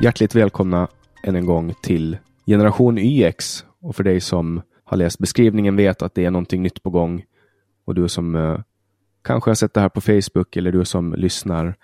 Hjärtligt 0.00 0.34
välkomna 0.34 0.88
än 1.22 1.36
en 1.36 1.46
gång 1.46 1.74
till 1.82 2.18
Generation 2.46 2.98
YX. 2.98 3.64
Och 3.80 3.96
för 3.96 4.04
dig 4.04 4.20
som 4.20 4.62
har 4.84 4.96
läst 4.96 5.18
beskrivningen 5.18 5.76
vet 5.76 6.02
att 6.02 6.14
det 6.14 6.24
är 6.24 6.30
någonting 6.30 6.62
nytt 6.62 6.82
på 6.82 6.90
gång. 6.90 7.24
Och 7.84 7.94
du 7.94 8.08
som 8.08 8.36
eh, 8.36 8.60
kanske 9.22 9.50
har 9.50 9.54
sett 9.54 9.74
det 9.74 9.80
här 9.80 9.88
på 9.88 10.00
Facebook 10.00 10.56
eller 10.56 10.72
du 10.72 10.84
som 10.84 11.14
lyssnar. 11.14 11.74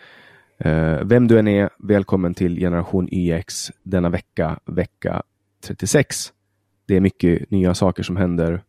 Eh, 0.59 0.98
vem 1.04 1.29
du 1.29 1.38
än 1.38 1.48
är, 1.48 1.70
välkommen 1.79 2.34
till 2.34 2.59
Generation 2.59 3.09
YX 3.12 3.70
denna 3.82 4.09
vecka, 4.09 4.58
vecka 4.64 5.22
36. 5.64 6.32
Det 6.86 6.96
är 6.96 7.00
mycket 7.00 7.50
nya 7.50 7.74
saker 7.74 8.02
som 8.02 8.16
händer. 8.16 8.62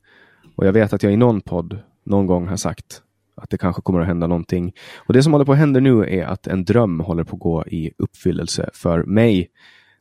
Och 0.55 0.67
jag 0.67 0.73
vet 0.73 0.93
att 0.93 1.03
jag 1.03 1.13
i 1.13 1.17
någon 1.17 1.41
podd 1.41 1.79
någon 2.03 2.25
gång 2.25 2.47
har 2.47 2.57
sagt 2.57 3.01
att 3.35 3.49
det 3.49 3.57
kanske 3.57 3.81
kommer 3.81 3.99
att 3.99 4.07
hända 4.07 4.27
någonting. 4.27 4.73
Och 4.97 5.13
Det 5.13 5.23
som 5.23 5.31
håller 5.31 5.45
på 5.45 5.51
att 5.51 5.57
hända 5.57 5.79
nu 5.79 6.03
är 6.03 6.25
att 6.25 6.47
en 6.47 6.65
dröm 6.65 6.99
håller 6.99 7.23
på 7.23 7.35
att 7.35 7.39
gå 7.39 7.65
i 7.67 7.91
uppfyllelse 7.97 8.69
för 8.73 9.03
mig. 9.03 9.49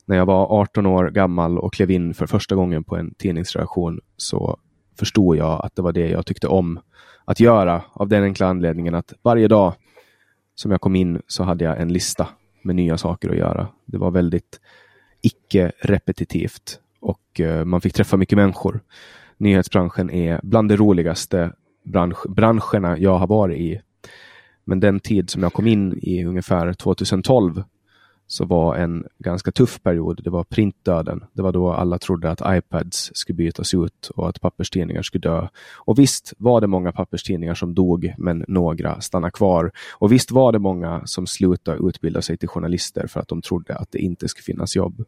När 0.05 0.15
jag 0.15 0.25
var 0.25 0.61
18 0.61 0.85
år 0.85 1.09
gammal 1.09 1.59
och 1.59 1.73
klev 1.73 1.91
in 1.91 2.13
för 2.13 2.25
första 2.25 2.55
gången 2.55 2.83
på 2.83 2.97
en 2.97 3.13
tidningsredaktion 3.13 3.99
så 4.17 4.57
förstod 4.99 5.37
jag 5.37 5.65
att 5.65 5.75
det 5.75 5.81
var 5.81 5.91
det 5.91 6.09
jag 6.09 6.25
tyckte 6.25 6.47
om 6.47 6.79
att 7.25 7.39
göra 7.39 7.81
av 7.93 8.07
den 8.07 8.23
enkla 8.23 8.47
anledningen 8.47 8.95
att 8.95 9.13
varje 9.21 9.47
dag 9.47 9.73
som 10.55 10.71
jag 10.71 10.81
kom 10.81 10.95
in 10.95 11.21
så 11.27 11.43
hade 11.43 11.63
jag 11.63 11.81
en 11.81 11.93
lista 11.93 12.27
med 12.63 12.75
nya 12.75 12.97
saker 12.97 13.29
att 13.29 13.37
göra. 13.37 13.67
Det 13.85 13.97
var 13.97 14.11
väldigt 14.11 14.59
icke-repetitivt 15.21 16.79
och 16.99 17.39
eh, 17.39 17.65
man 17.65 17.81
fick 17.81 17.93
träffa 17.93 18.17
mycket 18.17 18.37
människor. 18.37 18.79
Nyhetsbranschen 19.37 20.09
är 20.09 20.39
bland 20.43 20.69
det 20.69 20.75
roligaste 20.75 21.51
bransch, 21.83 22.29
branscherna 22.29 22.97
jag 22.97 23.17
har 23.17 23.27
varit 23.27 23.59
i. 23.59 23.81
Men 24.65 24.79
den 24.79 24.99
tid 24.99 25.29
som 25.29 25.43
jag 25.43 25.53
kom 25.53 25.67
in 25.67 25.99
i 26.01 26.25
ungefär 26.25 26.73
2012 26.73 27.63
så 28.27 28.45
var 28.45 28.75
en 28.75 29.05
ganska 29.19 29.51
tuff 29.51 29.83
period. 29.83 30.21
Det 30.23 30.29
var 30.29 30.43
printdöden. 30.43 31.23
Det 31.33 31.41
var 31.41 31.51
då 31.51 31.71
alla 31.71 31.99
trodde 31.99 32.31
att 32.31 32.41
iPads 32.45 33.11
skulle 33.13 33.35
bytas 33.35 33.73
ut 33.73 34.11
och 34.15 34.29
att 34.29 34.41
papperstidningar 34.41 35.01
skulle 35.01 35.21
dö. 35.21 35.47
Och 35.75 35.99
visst 35.99 36.33
var 36.37 36.61
det 36.61 36.67
många 36.67 36.91
papperstidningar 36.91 37.55
som 37.55 37.73
dog, 37.73 38.13
men 38.17 38.45
några 38.47 39.01
stannade 39.01 39.31
kvar. 39.31 39.71
Och 39.91 40.11
visst 40.11 40.31
var 40.31 40.51
det 40.51 40.59
många 40.59 41.01
som 41.05 41.27
slutade 41.27 41.87
utbilda 41.87 42.21
sig 42.21 42.37
till 42.37 42.49
journalister 42.49 43.07
för 43.07 43.19
att 43.19 43.27
de 43.27 43.41
trodde 43.41 43.75
att 43.75 43.91
det 43.91 43.99
inte 43.99 44.27
skulle 44.27 44.43
finnas 44.43 44.75
jobb. 44.75 45.05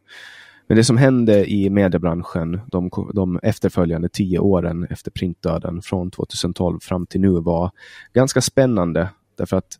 Men 0.66 0.76
det 0.76 0.84
som 0.84 0.96
hände 0.96 1.50
i 1.50 1.70
mediebranschen 1.70 2.60
de, 2.66 2.90
de 3.14 3.40
efterföljande 3.42 4.08
tio 4.08 4.38
åren 4.38 4.84
efter 4.90 5.10
printdöden 5.10 5.82
från 5.82 6.10
2012 6.10 6.78
fram 6.80 7.06
till 7.06 7.20
nu 7.20 7.40
var 7.40 7.70
ganska 8.12 8.40
spännande. 8.40 9.08
Därför 9.36 9.56
att 9.56 9.78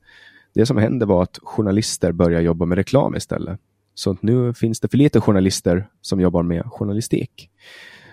det 0.54 0.66
som 0.66 0.76
hände 0.76 1.06
var 1.06 1.22
att 1.22 1.38
journalister 1.42 2.12
började 2.12 2.44
jobba 2.44 2.64
med 2.64 2.78
reklam 2.78 3.16
istället. 3.16 3.60
Så 3.94 4.16
nu 4.20 4.54
finns 4.54 4.80
det 4.80 4.88
för 4.88 4.98
lite 4.98 5.20
journalister 5.20 5.88
som 6.00 6.20
jobbar 6.20 6.42
med 6.42 6.64
journalistik. 6.66 7.50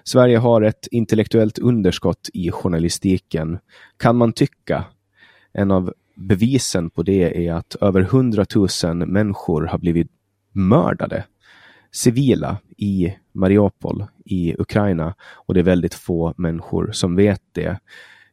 Sverige 0.04 0.38
har 0.38 0.62
ett 0.62 0.88
intellektuellt 0.92 1.60
underskott 1.60 2.30
i 2.34 2.52
journalistiken, 2.52 3.60
kan 3.98 4.16
man 4.16 4.34
tycka. 4.34 4.86
En 5.54 5.72
av 5.72 5.94
bevisen 6.16 6.90
på 6.90 7.04
det 7.04 7.48
är 7.48 7.54
att 7.54 7.76
över 7.82 8.02
100 8.02 8.46
000 8.84 8.96
människor 9.08 9.62
har 9.62 9.78
blivit 9.78 10.12
mördade 10.52 11.24
civila 11.94 12.58
i 12.78 13.14
Mariupol 13.32 14.06
i 14.26 14.56
Ukraina 14.60 15.16
och 15.34 15.54
det 15.54 15.60
är 15.60 15.64
väldigt 15.64 15.94
få 15.94 16.34
människor 16.38 16.92
som 16.92 17.16
vet 17.16 17.42
det. 17.52 17.80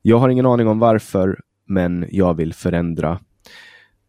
Jag 0.03 0.19
har 0.19 0.29
ingen 0.29 0.47
aning 0.47 0.69
om 0.69 0.79
varför, 0.79 1.41
men 1.67 2.07
jag 2.11 2.35
vill 2.35 2.55
förändra. 2.55 3.21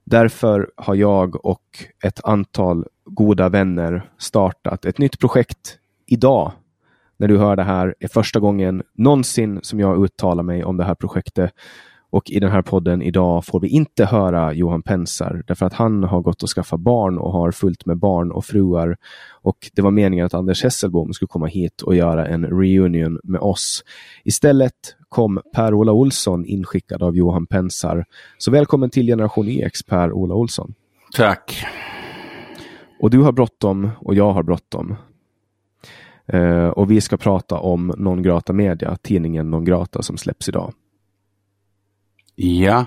Därför 0.05 0.71
har 0.77 0.95
jag 0.95 1.45
och 1.45 1.63
ett 2.03 2.23
antal 2.23 2.85
goda 3.05 3.49
vänner 3.49 4.09
startat 4.17 4.85
ett 4.85 4.97
nytt 4.97 5.19
projekt 5.19 5.77
idag. 6.07 6.51
När 7.17 7.27
du 7.27 7.37
hör 7.37 7.55
det 7.55 7.63
här 7.63 7.95
är 7.99 8.07
första 8.07 8.39
gången 8.39 8.83
någonsin 8.93 9.59
som 9.63 9.79
jag 9.79 10.03
uttalar 10.03 10.43
mig 10.43 10.63
om 10.63 10.77
det 10.77 10.83
här 10.83 10.95
projektet 10.95 11.51
och 12.11 12.31
i 12.31 12.39
den 12.39 12.51
här 12.51 12.61
podden 12.61 13.01
idag 13.01 13.45
får 13.45 13.59
vi 13.59 13.67
inte 13.67 14.05
höra 14.05 14.53
Johan 14.53 14.81
Pensar 14.81 15.43
därför 15.47 15.65
att 15.65 15.73
han 15.73 16.03
har 16.03 16.21
gått 16.21 16.43
och 16.43 16.49
skaffat 16.49 16.79
barn 16.79 17.17
och 17.17 17.31
har 17.31 17.51
fullt 17.51 17.85
med 17.85 17.97
barn 17.97 18.31
och 18.31 18.45
fruar. 18.45 18.97
Och 19.41 19.57
det 19.73 19.81
var 19.81 19.91
meningen 19.91 20.25
att 20.25 20.33
Anders 20.33 20.63
Hesselbom 20.63 21.13
skulle 21.13 21.27
komma 21.27 21.45
hit 21.45 21.81
och 21.81 21.95
göra 21.95 22.27
en 22.27 22.45
reunion 22.45 23.19
med 23.23 23.41
oss. 23.41 23.83
Istället 24.23 24.95
kom 25.09 25.41
Per-Ola 25.55 25.91
Olsson 25.91 26.45
inskickad 26.45 27.03
av 27.03 27.15
Johan 27.15 27.47
Pensar. 27.47 28.05
Så 28.37 28.51
välkommen 28.51 28.89
till 28.89 29.05
Generation 29.05 29.47
EX 29.47 29.83
Per-Ola 29.83 30.35
Olsson. 30.35 30.73
Tack. 31.15 31.65
Och 32.99 33.09
du 33.09 33.19
har 33.19 33.31
bråttom 33.31 33.89
och 33.99 34.15
jag 34.15 34.31
har 34.31 34.43
bråttom. 34.43 34.95
Uh, 36.33 36.67
och 36.67 36.91
vi 36.91 37.01
ska 37.01 37.17
prata 37.17 37.59
om 37.59 37.93
Non 37.97 38.23
Grata 38.23 38.53
Media, 38.53 38.97
tidningen 39.01 39.51
Non 39.51 39.65
Grata 39.65 40.01
som 40.01 40.17
släpps 40.17 40.49
idag. 40.49 40.73
Ja. 42.43 42.85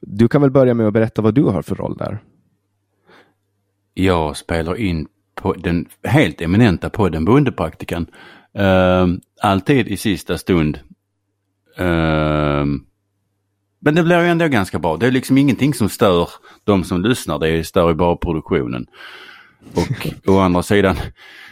Du 0.00 0.28
kan 0.28 0.42
väl 0.42 0.50
börja 0.50 0.74
med 0.74 0.86
att 0.86 0.92
berätta 0.92 1.22
vad 1.22 1.34
du 1.34 1.42
har 1.42 1.62
för 1.62 1.74
roll 1.74 1.96
där? 1.96 2.18
Jag 3.94 4.36
spelar 4.36 4.76
in 4.76 5.08
på 5.34 5.52
den 5.52 5.86
helt 6.02 6.40
eminenta 6.40 6.90
podden 6.90 7.24
Bondepraktikan. 7.24 8.06
Uh, 8.58 9.06
alltid 9.42 9.88
i 9.88 9.96
sista 9.96 10.38
stund. 10.38 10.78
Uh, 11.80 12.66
men 13.80 13.94
det 13.94 14.02
blir 14.02 14.22
ju 14.22 14.28
ändå 14.28 14.48
ganska 14.48 14.78
bra. 14.78 14.96
Det 14.96 15.06
är 15.06 15.10
liksom 15.10 15.38
ingenting 15.38 15.74
som 15.74 15.88
stör 15.88 16.28
de 16.64 16.84
som 16.84 17.02
lyssnar. 17.02 17.38
Det 17.38 17.64
stör 17.64 17.88
ju 17.88 17.94
bara 17.94 18.16
produktionen. 18.16 18.86
Och 19.74 20.34
å 20.34 20.38
andra 20.38 20.62
sidan, 20.62 20.96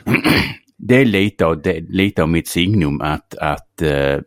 det 0.76 0.96
är 0.96 1.04
lite 1.04 1.46
av, 1.46 1.62
det, 1.62 1.80
lite 1.80 2.22
av 2.22 2.28
mitt 2.28 2.48
signum 2.48 3.00
att, 3.00 3.34
att 3.34 3.82
uh, 3.82 4.20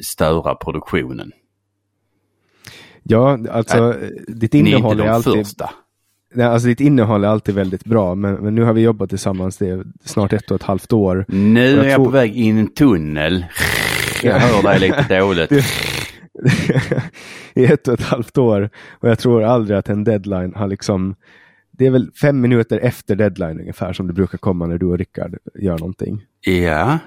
störa 0.00 0.54
produktionen. 0.54 1.32
Ja, 3.08 3.38
alltså 3.50 3.78
äh, 3.78 4.08
ditt 4.28 4.54
innehåll 4.54 5.00
är 5.00 5.06
alltid... 5.06 5.32
Första. 5.32 5.70
Nej, 6.34 6.46
alltså 6.46 6.68
ditt 6.68 6.80
innehåll 6.80 7.24
är 7.24 7.28
alltid 7.28 7.54
väldigt 7.54 7.84
bra, 7.84 8.14
men, 8.14 8.34
men 8.34 8.54
nu 8.54 8.62
har 8.62 8.72
vi 8.72 8.80
jobbat 8.80 9.10
tillsammans 9.10 9.56
det 9.56 9.84
snart 10.04 10.32
ett 10.32 10.50
och 10.50 10.54
ett 10.54 10.62
halvt 10.62 10.92
år. 10.92 11.24
Nu 11.28 11.70
jag 11.70 11.84
är 11.84 11.88
jag 11.88 11.94
tror... 11.94 12.04
på 12.04 12.10
väg 12.10 12.36
in 12.36 12.56
i 12.56 12.60
en 12.60 12.74
tunnel. 12.74 13.46
Jag 14.22 14.38
hör 14.38 14.62
dig 14.62 14.80
lite 14.80 15.06
dåligt. 15.20 15.52
I 17.54 17.64
ett 17.64 17.88
och 17.88 17.94
ett 17.94 18.02
halvt 18.02 18.38
år 18.38 18.70
och 18.90 19.08
jag 19.08 19.18
tror 19.18 19.42
aldrig 19.42 19.78
att 19.78 19.88
en 19.88 20.04
deadline 20.04 20.54
har 20.54 20.68
liksom 20.68 21.14
det 21.70 21.86
är 21.86 21.90
väl 21.90 22.10
fem 22.20 22.40
minuter 22.40 22.78
efter 22.78 23.16
deadline 23.16 23.60
ungefär 23.60 23.92
som 23.92 24.06
det 24.06 24.12
brukar 24.12 24.38
komma 24.38 24.66
när 24.66 24.78
du 24.78 24.86
och 24.86 24.98
Rickard 24.98 25.36
gör 25.54 25.78
någonting. 25.78 26.24
Ja. 26.40 26.98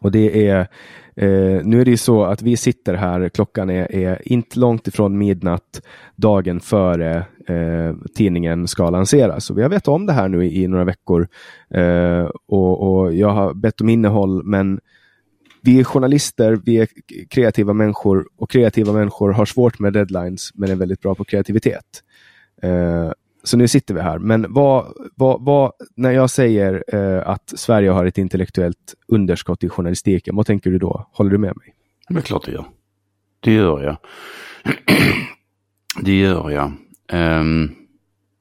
Och 0.00 0.12
det 0.12 0.48
är, 0.48 0.68
eh, 1.16 1.64
nu 1.64 1.80
är 1.80 1.84
det 1.84 1.90
ju 1.90 1.96
så 1.96 2.24
att 2.24 2.42
vi 2.42 2.56
sitter 2.56 2.94
här, 2.94 3.28
klockan 3.28 3.70
är, 3.70 3.94
är 3.94 4.32
inte 4.32 4.58
långt 4.58 4.88
ifrån 4.88 5.18
midnatt 5.18 5.82
dagen 6.16 6.60
före 6.60 7.16
eh, 7.48 7.94
tidningen 8.14 8.68
ska 8.68 8.90
lanseras. 8.90 9.44
Så 9.44 9.54
vi 9.54 9.62
har 9.62 9.68
vetat 9.68 9.88
om 9.88 10.06
det 10.06 10.12
här 10.12 10.28
nu 10.28 10.46
i, 10.46 10.62
i 10.62 10.68
några 10.68 10.84
veckor 10.84 11.28
eh, 11.74 12.28
och, 12.48 12.92
och, 12.92 13.14
jag 13.14 13.30
har 13.30 13.54
bett 13.54 13.80
om 13.80 13.88
innehåll 13.88 14.44
men 14.44 14.80
vi 15.62 15.80
är 15.80 15.84
journalister, 15.84 16.60
vi 16.64 16.78
är 16.78 16.88
kreativa 17.30 17.72
människor 17.72 18.28
och 18.36 18.50
kreativa 18.50 18.92
människor 18.92 19.32
har 19.32 19.44
svårt 19.44 19.78
med 19.78 19.92
deadlines 19.92 20.50
men 20.54 20.70
är 20.70 20.76
väldigt 20.76 21.00
bra 21.00 21.14
på 21.14 21.24
kreativitet. 21.24 22.02
Eh, 22.62 23.12
så 23.42 23.56
nu 23.56 23.68
sitter 23.68 23.94
vi 23.94 24.00
här. 24.00 24.18
Men 24.18 24.46
vad, 24.48 24.92
vad, 25.16 25.44
vad, 25.44 25.72
när 25.96 26.10
jag 26.10 26.30
säger 26.30 26.84
eh, 26.88 27.28
att 27.28 27.52
Sverige 27.56 27.90
har 27.90 28.06
ett 28.06 28.18
intellektuellt 28.18 28.94
underskott 29.08 29.64
i 29.64 29.68
journalistiken, 29.68 30.36
vad 30.36 30.46
tänker 30.46 30.70
du 30.70 30.78
då? 30.78 31.08
Håller 31.12 31.30
du 31.30 31.38
med 31.38 31.56
mig? 31.56 31.74
Det 32.08 32.18
är 32.18 32.20
klart 32.22 32.44
det 32.46 32.52
gör. 32.52 32.64
Det 33.40 33.52
gör 33.52 33.82
jag. 33.82 33.96
det 36.04 36.18
gör 36.18 36.50
jag. 36.50 36.72
Um, 37.12 37.74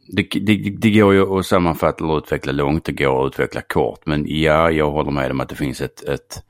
det, 0.08 0.24
det, 0.24 0.56
det 0.78 0.92
går 0.92 1.14
ju 1.14 1.40
att 1.40 1.46
sammanfatta 1.46 2.06
och 2.06 2.18
utveckla 2.18 2.52
långt, 2.52 2.86
det 2.86 2.92
går 2.92 3.26
att 3.26 3.34
utveckla 3.34 3.62
kort. 3.62 4.06
Men 4.06 4.26
ja, 4.28 4.72
jag 4.72 4.92
håller 4.92 5.12
med 5.12 5.32
om 5.32 5.40
att 5.40 5.50
det 5.50 5.56
finns 5.56 5.82
ett, 5.82 6.04
ett 6.04 6.44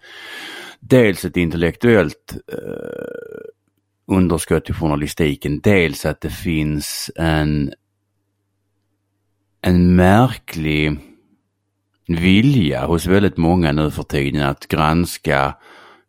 dels 0.80 1.26
ett 1.26 1.38
intellektuellt 1.38 2.38
uh, 2.54 4.16
underskott 4.16 4.70
i 4.70 4.74
journalistiken, 4.74 5.60
dels 5.60 6.06
att 6.06 6.22
det 6.22 6.30
finns 6.30 7.12
en 7.16 7.74
en 9.62 9.96
märklig 9.96 10.98
vilja 12.08 12.86
hos 12.86 13.06
väldigt 13.06 13.38
många 13.38 13.72
nu 13.72 13.92
för 13.92 14.04
tiden 14.04 14.44
att 14.44 14.68
granska 14.68 15.56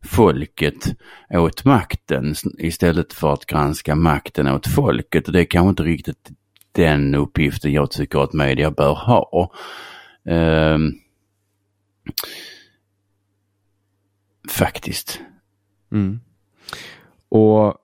folket 0.05 0.97
åt 1.31 1.65
makten 1.65 2.35
istället 2.59 3.13
för 3.13 3.33
att 3.33 3.47
granska 3.47 3.95
makten 3.95 4.49
åt 4.49 4.67
folket. 4.67 5.27
Och 5.27 5.33
det 5.33 5.41
är 5.41 5.45
kanske 5.45 5.69
inte 5.71 5.83
riktigt 5.83 6.31
den 6.73 7.15
uppgiften 7.15 7.73
jag 7.73 7.91
tycker 7.91 8.19
att 8.19 8.33
media 8.33 8.71
bör 8.71 8.95
ha. 8.95 9.53
Um, 10.25 11.01
faktiskt. 14.51 15.21
Mm. 15.93 16.21
Och 17.29 17.75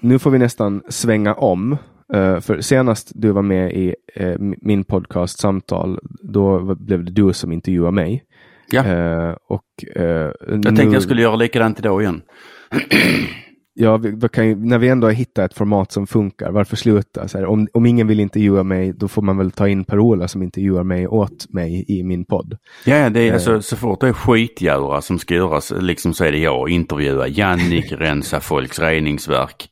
nu 0.00 0.18
får 0.18 0.30
vi 0.30 0.38
nästan 0.38 0.82
svänga 0.88 1.34
om 1.34 1.76
Uh, 2.14 2.40
för 2.40 2.60
senast 2.60 3.12
du 3.14 3.30
var 3.30 3.42
med 3.42 3.72
i 3.72 3.94
uh, 4.20 4.36
min 4.38 4.84
podcast 4.84 5.38
Samtal, 5.38 5.98
då 6.22 6.74
blev 6.74 7.04
det 7.04 7.12
du 7.12 7.32
som 7.32 7.52
intervjuade 7.52 7.92
mig. 7.92 8.24
Ja. 8.70 8.84
Uh, 8.84 9.36
och, 9.48 9.62
jag 9.94 10.34
nu... 10.48 10.62
tänkte 10.62 10.84
jag 10.84 11.02
skulle 11.02 11.22
göra 11.22 11.36
likadant 11.36 11.78
idag 11.78 12.02
igen. 12.02 12.22
ja, 13.78 13.96
vi, 13.96 14.10
vi 14.10 14.42
ju, 14.42 14.56
när 14.56 14.78
vi 14.78 14.88
ändå 14.88 15.06
har 15.06 15.12
hittat 15.12 15.50
ett 15.50 15.56
format 15.56 15.92
som 15.92 16.06
funkar, 16.06 16.50
varför 16.50 16.76
sluta? 16.76 17.28
Så 17.28 17.38
här, 17.38 17.46
om, 17.46 17.68
om 17.72 17.86
ingen 17.86 18.06
vill 18.06 18.20
intervjua 18.20 18.62
mig, 18.62 18.92
då 18.92 19.08
får 19.08 19.22
man 19.22 19.38
väl 19.38 19.50
ta 19.50 19.68
in 19.68 19.84
Per-Ola 19.84 20.28
som 20.28 20.42
intervjuar 20.42 20.84
mig 20.84 21.06
åt 21.06 21.46
mig 21.52 21.84
i 21.88 22.02
min 22.02 22.24
podd. 22.24 22.58
Ja, 22.84 23.10
det 23.10 23.28
är, 23.28 23.32
alltså, 23.32 23.62
så 23.62 23.76
fort 23.76 24.00
det 24.00 24.08
är 24.08 24.12
skitgöra 24.12 25.00
som 25.00 25.18
ska 25.18 25.34
göras, 25.34 25.72
liksom 25.80 26.14
så 26.14 26.24
är 26.24 26.32
det 26.32 26.38
jag 26.38 26.68
intervjua 26.68 27.28
Jannik, 27.28 27.92
rensa 27.98 28.40
folks 28.40 28.78
reningsverk. 28.78 29.68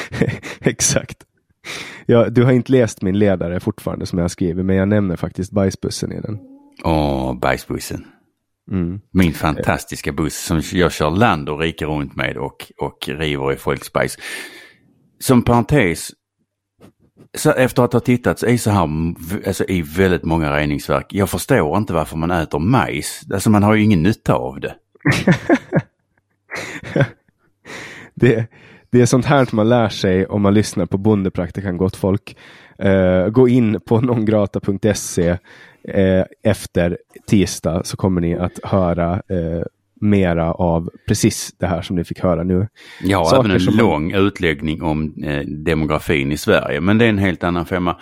Exakt. 0.60 1.24
Ja, 2.06 2.28
du 2.28 2.44
har 2.44 2.52
inte 2.52 2.72
läst 2.72 3.02
min 3.02 3.18
ledare 3.18 3.60
fortfarande 3.60 4.06
som 4.06 4.18
jag 4.18 4.30
skriver, 4.30 4.62
men 4.62 4.76
jag 4.76 4.88
nämner 4.88 5.16
faktiskt 5.16 5.52
bajsbussen 5.52 6.12
i 6.12 6.20
den. 6.20 6.38
Åh, 6.84 7.38
bajsbussen. 7.38 8.04
Mm. 8.70 9.00
Min 9.10 9.32
fantastiska 9.32 10.12
buss 10.12 10.44
som 10.44 10.62
jag 10.72 10.92
kör 10.92 11.10
land 11.10 11.48
och 11.48 11.60
rike 11.60 11.84
runt 11.84 12.16
med 12.16 12.36
och, 12.36 12.72
och 12.80 13.08
river 13.08 13.52
i 13.52 13.56
folks 13.56 13.92
bajs. 13.92 14.16
Som 15.20 15.42
parentes, 15.42 16.10
så 17.34 17.50
efter 17.50 17.82
att 17.82 17.92
ha 17.92 18.00
tittat 18.00 18.42
i 18.42 18.58
så 18.58 18.70
här, 18.70 18.88
alltså 19.46 19.64
i 19.64 19.82
väldigt 19.82 20.24
många 20.24 20.56
reningsverk, 20.56 21.06
jag 21.10 21.30
förstår 21.30 21.78
inte 21.78 21.92
varför 21.92 22.16
man 22.16 22.30
äter 22.30 22.58
majs. 22.58 23.22
Alltså 23.32 23.50
man 23.50 23.62
har 23.62 23.74
ju 23.74 23.84
ingen 23.84 24.02
nytta 24.02 24.34
av 24.34 24.60
det. 24.60 24.74
det, 28.14 28.46
det 28.90 29.00
är 29.00 29.06
sånt 29.06 29.26
här 29.26 29.48
man 29.52 29.68
lär 29.68 29.88
sig 29.88 30.26
om 30.26 30.42
man 30.42 30.54
lyssnar 30.54 30.86
på 30.86 30.98
Bondepraktikan 30.98 31.76
Gott 31.76 31.96
Folk. 31.96 32.36
Uh, 32.84 33.28
gå 33.28 33.48
in 33.48 33.80
på 33.80 34.00
nongrata.se 34.00 35.30
uh, 35.30 36.24
efter 36.42 36.98
tisdag 37.26 37.82
så 37.84 37.96
kommer 37.96 38.20
ni 38.20 38.34
att 38.34 38.58
höra 38.64 39.14
uh, 39.14 39.62
mera 40.00 40.52
av 40.52 40.90
precis 41.08 41.54
det 41.58 41.66
här 41.66 41.82
som 41.82 41.96
ni 41.96 42.04
fick 42.04 42.20
höra 42.20 42.42
nu. 42.42 42.68
Jag 43.02 43.24
har 43.24 43.38
även 43.38 43.50
en 43.50 43.60
som... 43.60 43.76
lång 43.76 44.12
utläggning 44.12 44.82
om 44.82 45.14
eh, 45.24 45.46
demografin 45.46 46.32
i 46.32 46.36
Sverige, 46.36 46.80
men 46.80 46.98
det 46.98 47.04
är 47.04 47.08
en 47.08 47.18
helt 47.18 47.44
annan 47.44 47.66
femma. 47.66 47.96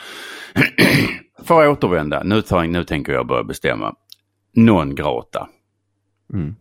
För 1.44 1.62
att 1.62 1.78
återvända, 1.78 2.22
nu, 2.22 2.42
tar, 2.42 2.64
nu 2.64 2.84
tänker 2.84 3.12
jag 3.12 3.26
börja 3.26 3.44
bestämma. 3.44 3.94
Non 4.54 4.94
grata. 4.94 5.48
Mm. 6.32 6.56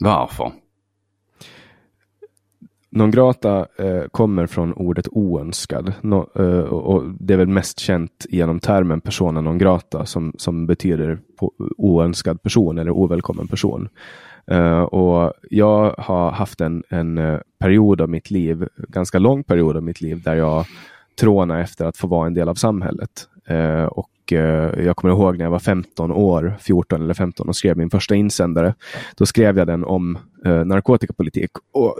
Varför? 0.00 0.52
Non 2.92 3.10
grata 3.10 3.66
eh, 3.78 4.02
kommer 4.10 4.46
från 4.46 4.72
ordet 4.72 5.08
oönskad 5.10 5.92
no, 6.00 6.30
eh, 6.34 6.60
och 6.60 7.04
det 7.20 7.34
är 7.34 7.38
väl 7.38 7.48
mest 7.48 7.78
känt 7.78 8.26
genom 8.28 8.60
termen 8.60 9.00
persona 9.00 9.40
non 9.40 9.58
grata 9.58 10.06
som, 10.06 10.32
som 10.38 10.66
betyder 10.66 11.18
på, 11.38 11.52
oönskad 11.76 12.42
person 12.42 12.78
eller 12.78 12.90
ovälkommen 12.90 13.48
person. 13.48 13.88
Eh, 14.46 14.80
och 14.80 15.32
jag 15.50 15.94
har 15.98 16.30
haft 16.30 16.60
en, 16.60 16.82
en 16.88 17.18
eh, 17.18 17.38
period 17.58 18.00
av 18.00 18.08
mitt 18.08 18.30
liv, 18.30 18.68
ganska 18.76 19.18
lång 19.18 19.44
period 19.44 19.76
av 19.76 19.82
mitt 19.82 20.00
liv, 20.00 20.22
där 20.22 20.34
jag 20.34 20.66
trånar 21.20 21.60
efter 21.60 21.84
att 21.84 21.96
få 21.96 22.06
vara 22.06 22.26
en 22.26 22.34
del 22.34 22.48
av 22.48 22.54
samhället. 22.54 23.10
Eh, 23.46 23.84
och 23.84 24.32
eh, 24.32 24.84
jag 24.84 24.96
kommer 24.96 25.14
ihåg 25.14 25.38
när 25.38 25.44
jag 25.44 25.50
var 25.50 25.58
15 25.58 26.12
år, 26.12 26.56
14 26.60 27.02
eller 27.02 27.14
15 27.14 27.48
och 27.48 27.56
skrev 27.56 27.76
min 27.76 27.90
första 27.90 28.14
insändare. 28.14 28.74
Då 29.16 29.26
skrev 29.26 29.58
jag 29.58 29.66
den 29.66 29.84
om 29.84 30.18
narkotikapolitik. 30.44 31.50
Och 31.72 31.96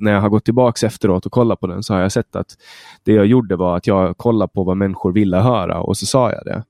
när 0.00 0.12
jag 0.12 0.20
har 0.20 0.28
gått 0.28 0.44
tillbaka 0.44 0.86
efteråt 0.86 1.26
och 1.26 1.32
kollat 1.32 1.60
på 1.60 1.66
den 1.66 1.82
så 1.82 1.94
har 1.94 2.00
jag 2.00 2.12
sett 2.12 2.36
att 2.36 2.56
det 3.02 3.12
jag 3.12 3.26
gjorde 3.26 3.56
var 3.56 3.76
att 3.76 3.86
jag 3.86 4.16
kollade 4.16 4.52
på 4.54 4.64
vad 4.64 4.76
människor 4.76 5.12
ville 5.12 5.36
höra 5.36 5.80
och 5.80 5.96
så 5.96 6.06
sa 6.06 6.32
jag 6.32 6.44
det. 6.44 6.64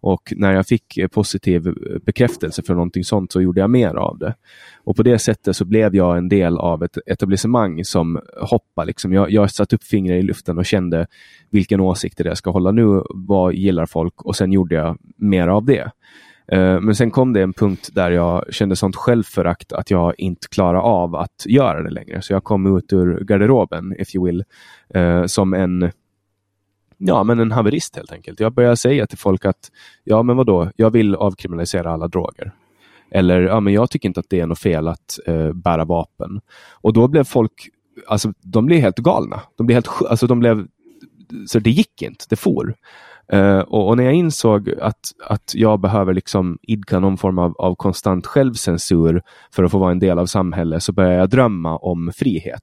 Och 0.00 0.32
när 0.36 0.52
jag 0.52 0.66
fick 0.66 0.96
eh, 0.96 1.08
positiv 1.08 1.68
eh, 1.68 1.74
bekräftelse 2.02 2.62
för 2.62 2.74
någonting 2.74 3.04
sånt 3.04 3.32
så 3.32 3.40
gjorde 3.40 3.60
jag 3.60 3.70
mer 3.70 3.94
av 3.94 4.18
det. 4.18 4.34
Och 4.84 4.96
på 4.96 5.02
det 5.02 5.18
sättet 5.18 5.56
så 5.56 5.64
blev 5.64 5.96
jag 5.96 6.18
en 6.18 6.28
del 6.28 6.58
av 6.58 6.84
ett 6.84 6.98
etablissemang 7.06 7.84
som 7.84 8.20
hoppade. 8.40 8.86
Liksom. 8.86 9.12
Jag, 9.12 9.30
jag 9.30 9.50
satte 9.50 9.76
upp 9.76 9.84
fingrar 9.84 10.16
i 10.16 10.22
luften 10.22 10.58
och 10.58 10.66
kände 10.66 11.06
vilken 11.50 11.80
åsikt 11.80 12.20
är 12.20 12.24
det 12.24 12.30
jag 12.30 12.38
ska 12.38 12.50
hålla 12.50 12.70
nu, 12.70 13.02
vad 13.10 13.54
gillar 13.54 13.86
folk 13.86 14.22
och 14.22 14.36
sen 14.36 14.52
gjorde 14.52 14.74
jag 14.74 14.98
mer 15.16 15.48
av 15.48 15.64
det. 15.64 15.90
Eh, 16.52 16.80
men 16.80 16.94
sen 16.94 17.10
kom 17.10 17.32
det 17.32 17.42
en 17.42 17.52
punkt 17.52 17.88
där 17.92 18.10
jag 18.10 18.54
kände 18.54 18.76
sånt 18.76 18.96
självförakt 18.96 19.72
att 19.72 19.90
jag 19.90 20.14
inte 20.18 20.48
klarar 20.48 20.78
av 20.78 21.16
att 21.16 21.46
göra 21.46 21.82
det 21.82 21.90
längre. 21.90 22.22
Så 22.22 22.32
jag 22.32 22.44
kom 22.44 22.76
ut 22.76 22.92
ur 22.92 23.24
garderoben, 23.24 23.94
if 23.98 24.14
you 24.14 24.26
will, 24.26 24.44
eh, 24.94 25.24
som 25.24 25.54
en 25.54 25.90
ja, 26.98 27.24
men 27.24 27.38
en 27.38 27.52
haverist 27.52 27.96
helt 27.96 28.12
enkelt. 28.12 28.40
Jag 28.40 28.52
började 28.52 28.76
säga 28.76 29.06
till 29.06 29.18
folk 29.18 29.44
att 29.44 29.70
ja, 30.04 30.22
men 30.22 30.36
vadå, 30.36 30.70
jag 30.76 30.90
vill 30.90 31.14
avkriminalisera 31.14 31.90
alla 31.90 32.08
droger. 32.08 32.52
Eller 33.10 33.40
ja, 33.40 33.60
men 33.60 33.72
jag 33.72 33.90
tycker 33.90 34.08
inte 34.08 34.20
att 34.20 34.30
det 34.30 34.40
är 34.40 34.46
något 34.46 34.58
fel 34.58 34.88
att 34.88 35.18
eh, 35.26 35.52
bära 35.52 35.84
vapen. 35.84 36.40
Och 36.72 36.92
då 36.92 37.08
blev 37.08 37.24
folk, 37.24 37.68
alltså 38.06 38.32
de 38.40 38.66
blev 38.66 38.80
helt 38.80 38.98
galna. 38.98 39.40
De 39.56 39.66
blev 39.66 39.76
helt, 39.76 39.88
alltså 40.10 40.26
de 40.26 40.40
blev, 40.40 40.66
så 41.46 41.58
det 41.58 41.70
gick 41.70 42.02
inte, 42.02 42.24
det 42.28 42.36
for. 42.36 42.74
Uh, 43.32 43.58
och, 43.58 43.88
och, 43.88 43.96
när 43.96 44.04
jag 44.04 44.14
insåg 44.14 44.70
att, 44.80 45.00
att 45.24 45.52
jag 45.54 45.80
behöver 45.80 46.14
liksom 46.14 46.58
idka 46.62 46.98
någon 47.00 47.16
form 47.16 47.38
av, 47.38 47.54
av 47.58 47.74
konstant 47.74 48.26
självcensur 48.26 49.22
för 49.52 49.64
att 49.64 49.70
få 49.70 49.78
vara 49.78 49.90
en 49.90 49.98
del 49.98 50.18
av 50.18 50.26
samhället 50.26 50.82
så 50.82 50.92
började 50.92 51.16
jag 51.16 51.30
drömma 51.30 51.76
om 51.76 52.12
frihet. 52.16 52.62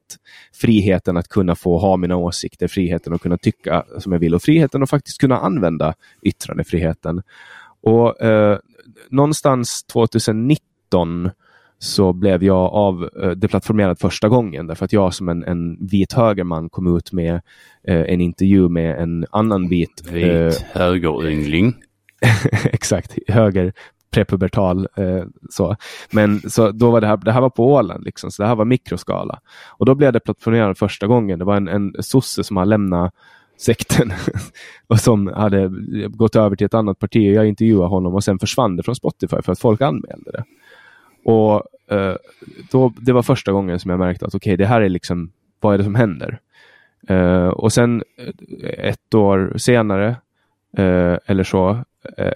Friheten 0.54 1.18
att 1.18 1.28
kunna 1.28 1.56
få 1.56 1.78
ha 1.78 1.98
mina 1.98 2.16
åsikter, 2.16 2.68
friheten 2.68 3.14
att 3.14 3.22
kunna 3.22 3.38
tycka 3.38 3.84
som 4.00 4.12
jag 4.12 4.20
vill 4.20 4.36
och 4.36 4.42
friheten 4.42 4.84
att 4.84 4.90
faktiskt 4.90 5.22
kunna 5.22 5.38
använda 5.38 5.94
yttrandefriheten. 6.22 7.22
Och 7.82 8.26
uh, 8.26 8.58
någonstans 9.10 9.84
2019 9.84 11.30
så 11.80 12.14
blev 12.14 12.44
jag 12.44 12.74
av 12.74 13.10
eh, 13.24 13.30
deplattformerad 13.30 14.00
första 14.00 14.30
gången 14.30 14.68
därför 14.68 14.86
att 14.86 14.94
jag 14.94 15.14
som 15.14 15.30
en, 15.30 15.44
en 15.44 15.88
vit 15.88 16.14
högerman 16.14 16.70
kom 16.70 16.98
ut 16.98 17.12
med 17.12 17.34
eh, 17.88 18.02
en 18.02 18.22
intervju 18.22 18.70
med 18.70 19.02
en 19.02 19.26
annan 19.32 19.68
vit... 19.68 20.04
Vit 20.12 20.26
eh, 20.26 20.82
högeryngling. 20.82 21.76
exakt, 22.66 23.18
höger 23.28 23.74
prepubertal. 24.16 24.88
Eh, 24.98 25.24
så. 25.50 25.76
Men 26.12 26.50
så 26.50 26.72
då 26.72 26.92
var 26.92 27.02
det 27.02 27.08
här, 27.08 27.18
det 27.18 27.32
här 27.32 27.42
var 27.42 27.50
på 27.50 27.74
Åland, 27.74 28.04
liksom, 28.04 28.32
så 28.32 28.44
det 28.44 28.48
här 28.48 28.56
var 28.56 28.66
mikroskala. 28.66 29.40
Och 29.68 29.86
då 29.86 29.96
blev 29.96 30.14
det 30.14 30.20
plattformerad 30.20 30.78
första 30.78 31.08
gången. 31.08 31.40
Det 31.40 31.46
var 31.46 31.56
en, 31.56 31.68
en 31.68 31.94
sosse 32.00 32.44
som 32.44 32.58
har 32.58 32.66
lämnat 32.66 33.14
sekten 33.58 34.14
och 34.88 35.00
som 35.00 35.28
hade 35.28 35.72
gått 36.10 36.36
över 36.36 36.56
till 36.56 36.66
ett 36.66 36.74
annat 36.74 37.00
parti. 37.00 37.36
Jag 37.36 37.48
intervjuade 37.48 37.90
honom 37.90 38.14
och 38.14 38.24
sen 38.24 38.40
försvann 38.40 38.76
det 38.76 38.84
från 38.84 38.96
Spotify 38.96 39.38
för 39.42 39.52
att 39.52 39.60
folk 39.60 39.82
anmälde 39.82 40.32
det. 40.32 40.44
Och 41.26 41.64
eh, 41.96 42.16
då, 42.72 42.94
Det 42.98 43.14
var 43.14 43.24
första 43.24 43.52
gången 43.52 43.80
som 43.80 43.92
jag 43.92 44.00
märkte 44.00 44.26
att 44.26 44.36
okej, 44.36 44.50
okay, 44.50 44.56
det 44.56 44.66
här 44.66 44.82
är 44.82 44.90
liksom, 44.90 45.32
vad 45.60 45.74
är 45.74 45.78
det 45.78 45.84
som 45.84 45.96
händer? 45.96 46.40
Eh, 47.08 47.48
och 47.48 47.74
sen 47.74 48.04
eh, 48.18 48.90
ett 48.90 49.14
år 49.14 49.54
senare, 49.58 50.08
eh, 50.78 51.18
eller 51.26 51.44
så, 51.44 51.84
eh, 52.18 52.32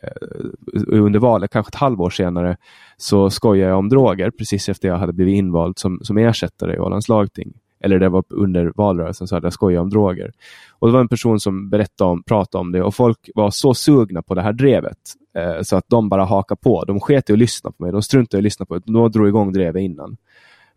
under 0.88 1.20
valet, 1.20 1.52
kanske 1.52 1.70
ett 1.70 1.76
halvår 1.76 2.10
senare, 2.10 2.58
så 2.98 3.30
skojade 3.30 3.70
jag 3.70 3.80
om 3.80 3.90
droger 3.90 4.32
precis 4.32 4.70
efter 4.70 4.88
jag 4.88 4.98
hade 4.98 5.14
blivit 5.14 5.36
invald 5.36 5.80
som, 5.80 6.00
som 6.04 6.18
ersättare 6.18 6.76
i 6.76 6.80
Ålands 6.80 7.10
lagting 7.10 7.54
eller 7.84 8.00
det 8.00 8.10
var 8.10 8.24
under 8.30 8.72
valrörelsen 8.76 9.28
så 9.28 9.36
hade 9.36 9.46
jag 9.46 9.54
skojat 9.54 9.82
om 9.82 9.90
droger. 9.90 10.32
Och 10.72 10.88
det 10.88 10.94
var 10.94 11.00
en 11.00 11.08
person 11.08 11.40
som 11.40 11.70
berättade 11.70 12.10
om, 12.10 12.24
pratade 12.24 12.62
om 12.62 12.72
det 12.72 12.84
och 12.84 12.96
folk 12.96 13.30
var 13.36 13.52
så 13.52 13.74
sugna 13.74 14.22
på 14.22 14.36
det 14.36 14.42
här 14.42 14.54
drevet 14.54 14.98
eh, 15.38 15.62
så 15.62 15.76
att 15.76 15.86
de 15.88 16.10
bara 16.10 16.26
hakade 16.26 16.62
på. 16.62 16.86
De 16.86 17.00
sket 17.00 17.30
i 17.30 17.34
att 17.34 17.40
lyssna 17.40 17.72
på 17.72 17.84
mig, 17.84 17.92
de 17.92 18.02
struntade 18.02 18.38
i 18.38 18.40
att 18.40 18.44
lyssna 18.44 18.66
på 18.66 18.74
mig. 18.74 18.84
De 18.86 19.12
drog 19.12 19.28
igång 19.28 19.54
drevet 19.54 19.82
innan. 19.82 20.18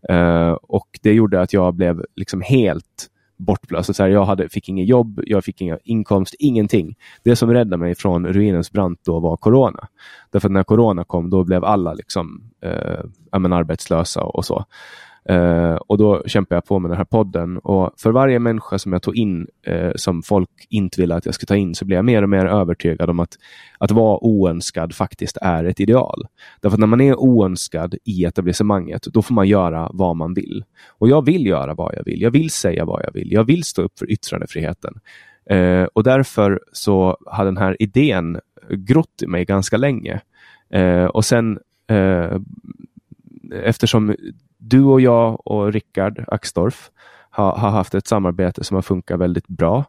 Eh, 0.09 0.51
och 0.51 0.87
det 1.01 1.13
gjorde 1.13 1.41
att 1.41 1.53
jag 1.53 1.73
blev 1.73 2.05
liksom 2.15 2.41
helt 2.41 3.09
bortblåst. 3.37 3.95
Så 3.95 4.03
här, 4.03 4.09
jag 4.09 4.25
hade, 4.25 4.49
fick 4.49 4.69
inget 4.69 4.87
jobb, 4.87 5.21
jag 5.25 5.43
fick 5.43 5.61
ingen 5.61 5.79
inkomst, 5.83 6.35
ingenting. 6.39 6.95
Det 7.23 7.35
som 7.35 7.53
räddade 7.53 7.77
mig 7.77 7.95
från 7.95 8.27
ruinens 8.27 8.71
brant 8.71 8.99
då 9.05 9.19
var 9.19 9.37
corona. 9.37 9.87
Därför 10.31 10.47
att 10.47 10.51
när 10.51 10.63
corona 10.63 11.03
kom 11.03 11.29
då 11.29 11.43
blev 11.43 11.65
alla 11.65 11.93
liksom, 11.93 12.51
eh, 12.61 12.99
arbetslösa 13.31 14.23
och 14.23 14.45
så. 14.45 14.65
Uh, 15.31 15.75
och 15.75 15.97
då 15.97 16.23
kämpade 16.27 16.55
jag 16.55 16.65
på 16.65 16.79
med 16.79 16.91
den 16.91 16.97
här 16.97 17.05
podden 17.05 17.57
och 17.57 17.93
för 17.97 18.11
varje 18.11 18.39
människa 18.39 18.79
som 18.79 18.93
jag 18.93 19.01
tog 19.01 19.15
in 19.15 19.47
uh, 19.67 19.91
som 19.95 20.23
folk 20.23 20.49
inte 20.69 21.01
ville 21.01 21.15
att 21.15 21.25
jag 21.25 21.35
skulle 21.35 21.47
ta 21.47 21.55
in 21.55 21.75
så 21.75 21.85
blev 21.85 21.97
jag 21.97 22.05
mer 22.05 22.23
och 22.23 22.29
mer 22.29 22.45
övertygad 22.45 23.09
om 23.09 23.19
att, 23.19 23.37
att 23.77 23.91
vara 23.91 24.23
oönskad 24.23 24.95
faktiskt 24.95 25.37
är 25.41 25.63
ett 25.63 25.79
ideal. 25.79 26.27
Därför 26.61 26.75
att 26.75 26.79
när 26.79 26.87
man 26.87 27.01
är 27.01 27.15
oönskad 27.19 27.95
i 28.03 28.25
etablissemanget 28.25 29.03
då 29.03 29.21
får 29.21 29.33
man 29.33 29.47
göra 29.47 29.89
vad 29.93 30.15
man 30.15 30.33
vill. 30.33 30.63
Och 30.87 31.09
jag 31.09 31.25
vill 31.25 31.45
göra 31.45 31.73
vad 31.73 31.95
jag 31.95 32.03
vill. 32.03 32.21
Jag 32.21 32.31
vill 32.31 32.49
säga 32.49 32.85
vad 32.85 33.03
jag 33.05 33.13
vill. 33.13 33.31
Jag 33.31 33.43
vill 33.43 33.63
stå 33.63 33.81
upp 33.81 33.99
för 33.99 34.11
yttrandefriheten. 34.11 34.93
Uh, 35.51 35.83
och 35.83 36.03
därför 36.03 36.61
så 36.71 37.17
har 37.25 37.45
den 37.45 37.57
här 37.57 37.81
idén 37.81 38.39
grott 38.69 39.21
i 39.23 39.27
mig 39.27 39.45
ganska 39.45 39.77
länge. 39.77 40.21
och 41.09 41.25
sen 41.25 41.59
eftersom 43.63 44.15
du 44.63 44.83
och 44.83 45.01
jag 45.01 45.47
och 45.47 45.73
Rickard 45.73 46.25
Axdorff 46.27 46.91
har, 47.29 47.55
har, 47.55 47.69
haft 47.69 47.95
ett 47.95 48.07
samarbete 48.07 48.63
som 48.63 48.75
har 48.75 48.81
funkat 48.81 49.19
väldigt 49.19 49.47
bra. 49.47 49.85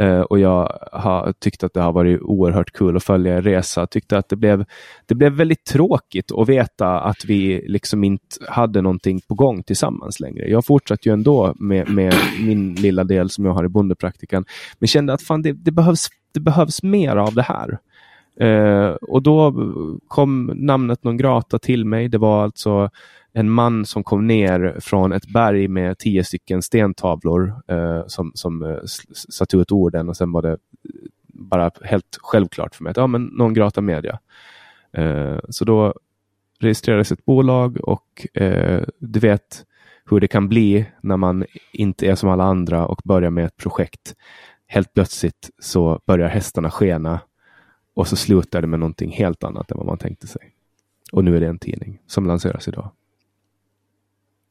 Uh, 0.00 0.20
och 0.20 0.38
jag 0.38 0.78
har 0.92 1.32
tyckt 1.38 1.64
att 1.64 1.74
det 1.74 1.80
har 1.80 1.92
varit 1.92 2.20
oerhört 2.20 2.72
kul 2.72 2.96
att 2.96 3.04
följa 3.04 3.36
er 3.36 3.42
resa. 3.42 3.86
Tyckte 3.86 4.18
att 4.18 4.28
det 4.28 4.36
blev, 4.36 4.64
det 5.06 5.14
blev 5.14 5.32
väldigt 5.32 5.64
tråkigt 5.64 6.32
att 6.32 6.48
veta 6.48 7.00
att 7.00 7.24
vi 7.24 7.64
liksom 7.68 8.04
inte 8.04 8.36
hade 8.48 8.82
någonting 8.82 9.20
på 9.28 9.34
gång 9.34 9.62
tillsammans 9.62 10.20
längre. 10.20 10.50
Jag 10.50 10.66
fortsatte 10.66 11.08
ju 11.08 11.12
ändå 11.12 11.54
med, 11.56 11.88
med 11.90 12.14
min 12.40 12.74
lilla 12.74 13.04
del 13.04 13.30
som 13.30 13.44
jag 13.44 13.52
har 13.52 13.64
i 13.64 13.68
bondepraktikan, 13.68 14.44
men 14.78 14.88
kände 14.88 15.12
att 15.12 15.22
fan, 15.22 15.42
det, 15.42 15.52
det, 15.52 15.70
behövs, 15.70 16.08
det 16.32 16.40
behövs 16.40 16.82
mer 16.82 17.16
av 17.16 17.34
det 17.34 17.42
här. 17.42 17.78
Eh, 18.40 18.88
och 18.88 19.22
då 19.22 19.54
kom 20.08 20.52
namnet 20.54 21.04
Non 21.04 21.16
Grata 21.16 21.58
till 21.58 21.84
mig. 21.84 22.08
Det 22.08 22.18
var 22.18 22.44
alltså 22.44 22.90
en 23.32 23.50
man 23.50 23.86
som 23.86 24.04
kom 24.04 24.26
ner 24.26 24.76
från 24.80 25.12
ett 25.12 25.26
berg 25.26 25.68
med 25.68 25.98
tio 25.98 26.24
stycken 26.24 26.62
stentavlor 26.62 27.54
eh, 27.68 28.02
som, 28.06 28.32
som 28.34 28.62
eh, 28.62 28.78
satte 29.28 29.56
ut 29.56 29.72
orden 29.72 30.08
och 30.08 30.16
sen 30.16 30.32
var 30.32 30.42
det 30.42 30.58
bara 31.26 31.70
helt 31.82 32.18
självklart 32.20 32.74
för 32.74 32.84
mig 32.84 32.90
att 32.90 32.96
ja, 32.96 33.06
men 33.06 33.24
Non 33.24 33.54
Grata 33.54 33.80
Media. 33.80 34.18
Eh, 34.92 35.38
så 35.48 35.64
då 35.64 35.94
registrerades 36.60 37.12
ett 37.12 37.24
bolag 37.24 37.78
och 37.82 38.36
eh, 38.42 38.82
du 38.98 39.20
vet 39.20 39.64
hur 40.10 40.20
det 40.20 40.28
kan 40.28 40.48
bli 40.48 40.86
när 41.02 41.16
man 41.16 41.44
inte 41.72 42.06
är 42.06 42.14
som 42.14 42.28
alla 42.28 42.44
andra 42.44 42.86
och 42.86 43.00
börjar 43.04 43.30
med 43.30 43.44
ett 43.44 43.56
projekt. 43.56 44.14
Helt 44.66 44.94
plötsligt 44.94 45.50
så 45.58 46.00
börjar 46.06 46.28
hästarna 46.28 46.70
skena 46.70 47.20
och 47.94 48.08
så 48.08 48.16
slutar 48.16 48.60
det 48.60 48.66
med 48.66 48.80
någonting 48.80 49.10
helt 49.10 49.44
annat 49.44 49.70
än 49.70 49.76
vad 49.76 49.86
man 49.86 49.98
tänkte 49.98 50.26
sig. 50.26 50.50
Och 51.12 51.24
nu 51.24 51.36
är 51.36 51.40
det 51.40 51.46
en 51.46 51.58
tidning 51.58 51.98
som 52.06 52.26
lanseras 52.26 52.68
idag. 52.68 52.90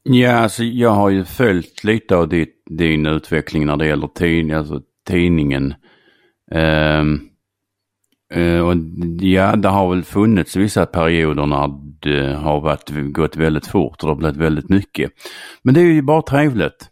Ja, 0.02 0.32
alltså 0.32 0.64
jag 0.64 0.90
har 0.90 1.10
ju 1.10 1.24
följt 1.24 1.84
lite 1.84 2.16
av 2.16 2.28
ditt, 2.28 2.62
din 2.70 3.06
utveckling 3.06 3.66
när 3.66 3.76
det 3.76 3.86
gäller 3.86 4.06
tid, 4.06 4.52
alltså 4.52 4.82
tidningen. 5.06 5.74
Um, 6.50 7.30
uh, 8.36 8.60
och 8.60 8.76
ja, 9.20 9.56
det 9.56 9.68
har 9.68 9.90
väl 9.90 10.04
funnits 10.04 10.56
vissa 10.56 10.86
perioder 10.86 11.46
när 11.46 11.70
det 12.00 12.34
har 12.34 12.60
varit, 12.60 12.90
gått 13.12 13.36
väldigt 13.36 13.66
fort 13.66 14.02
och 14.02 14.08
det 14.08 14.12
har 14.12 14.16
blivit 14.16 14.36
väldigt 14.36 14.68
mycket. 14.68 15.10
Men 15.62 15.74
det 15.74 15.80
är 15.80 15.84
ju 15.84 16.02
bara 16.02 16.22
trevligt. 16.22 16.90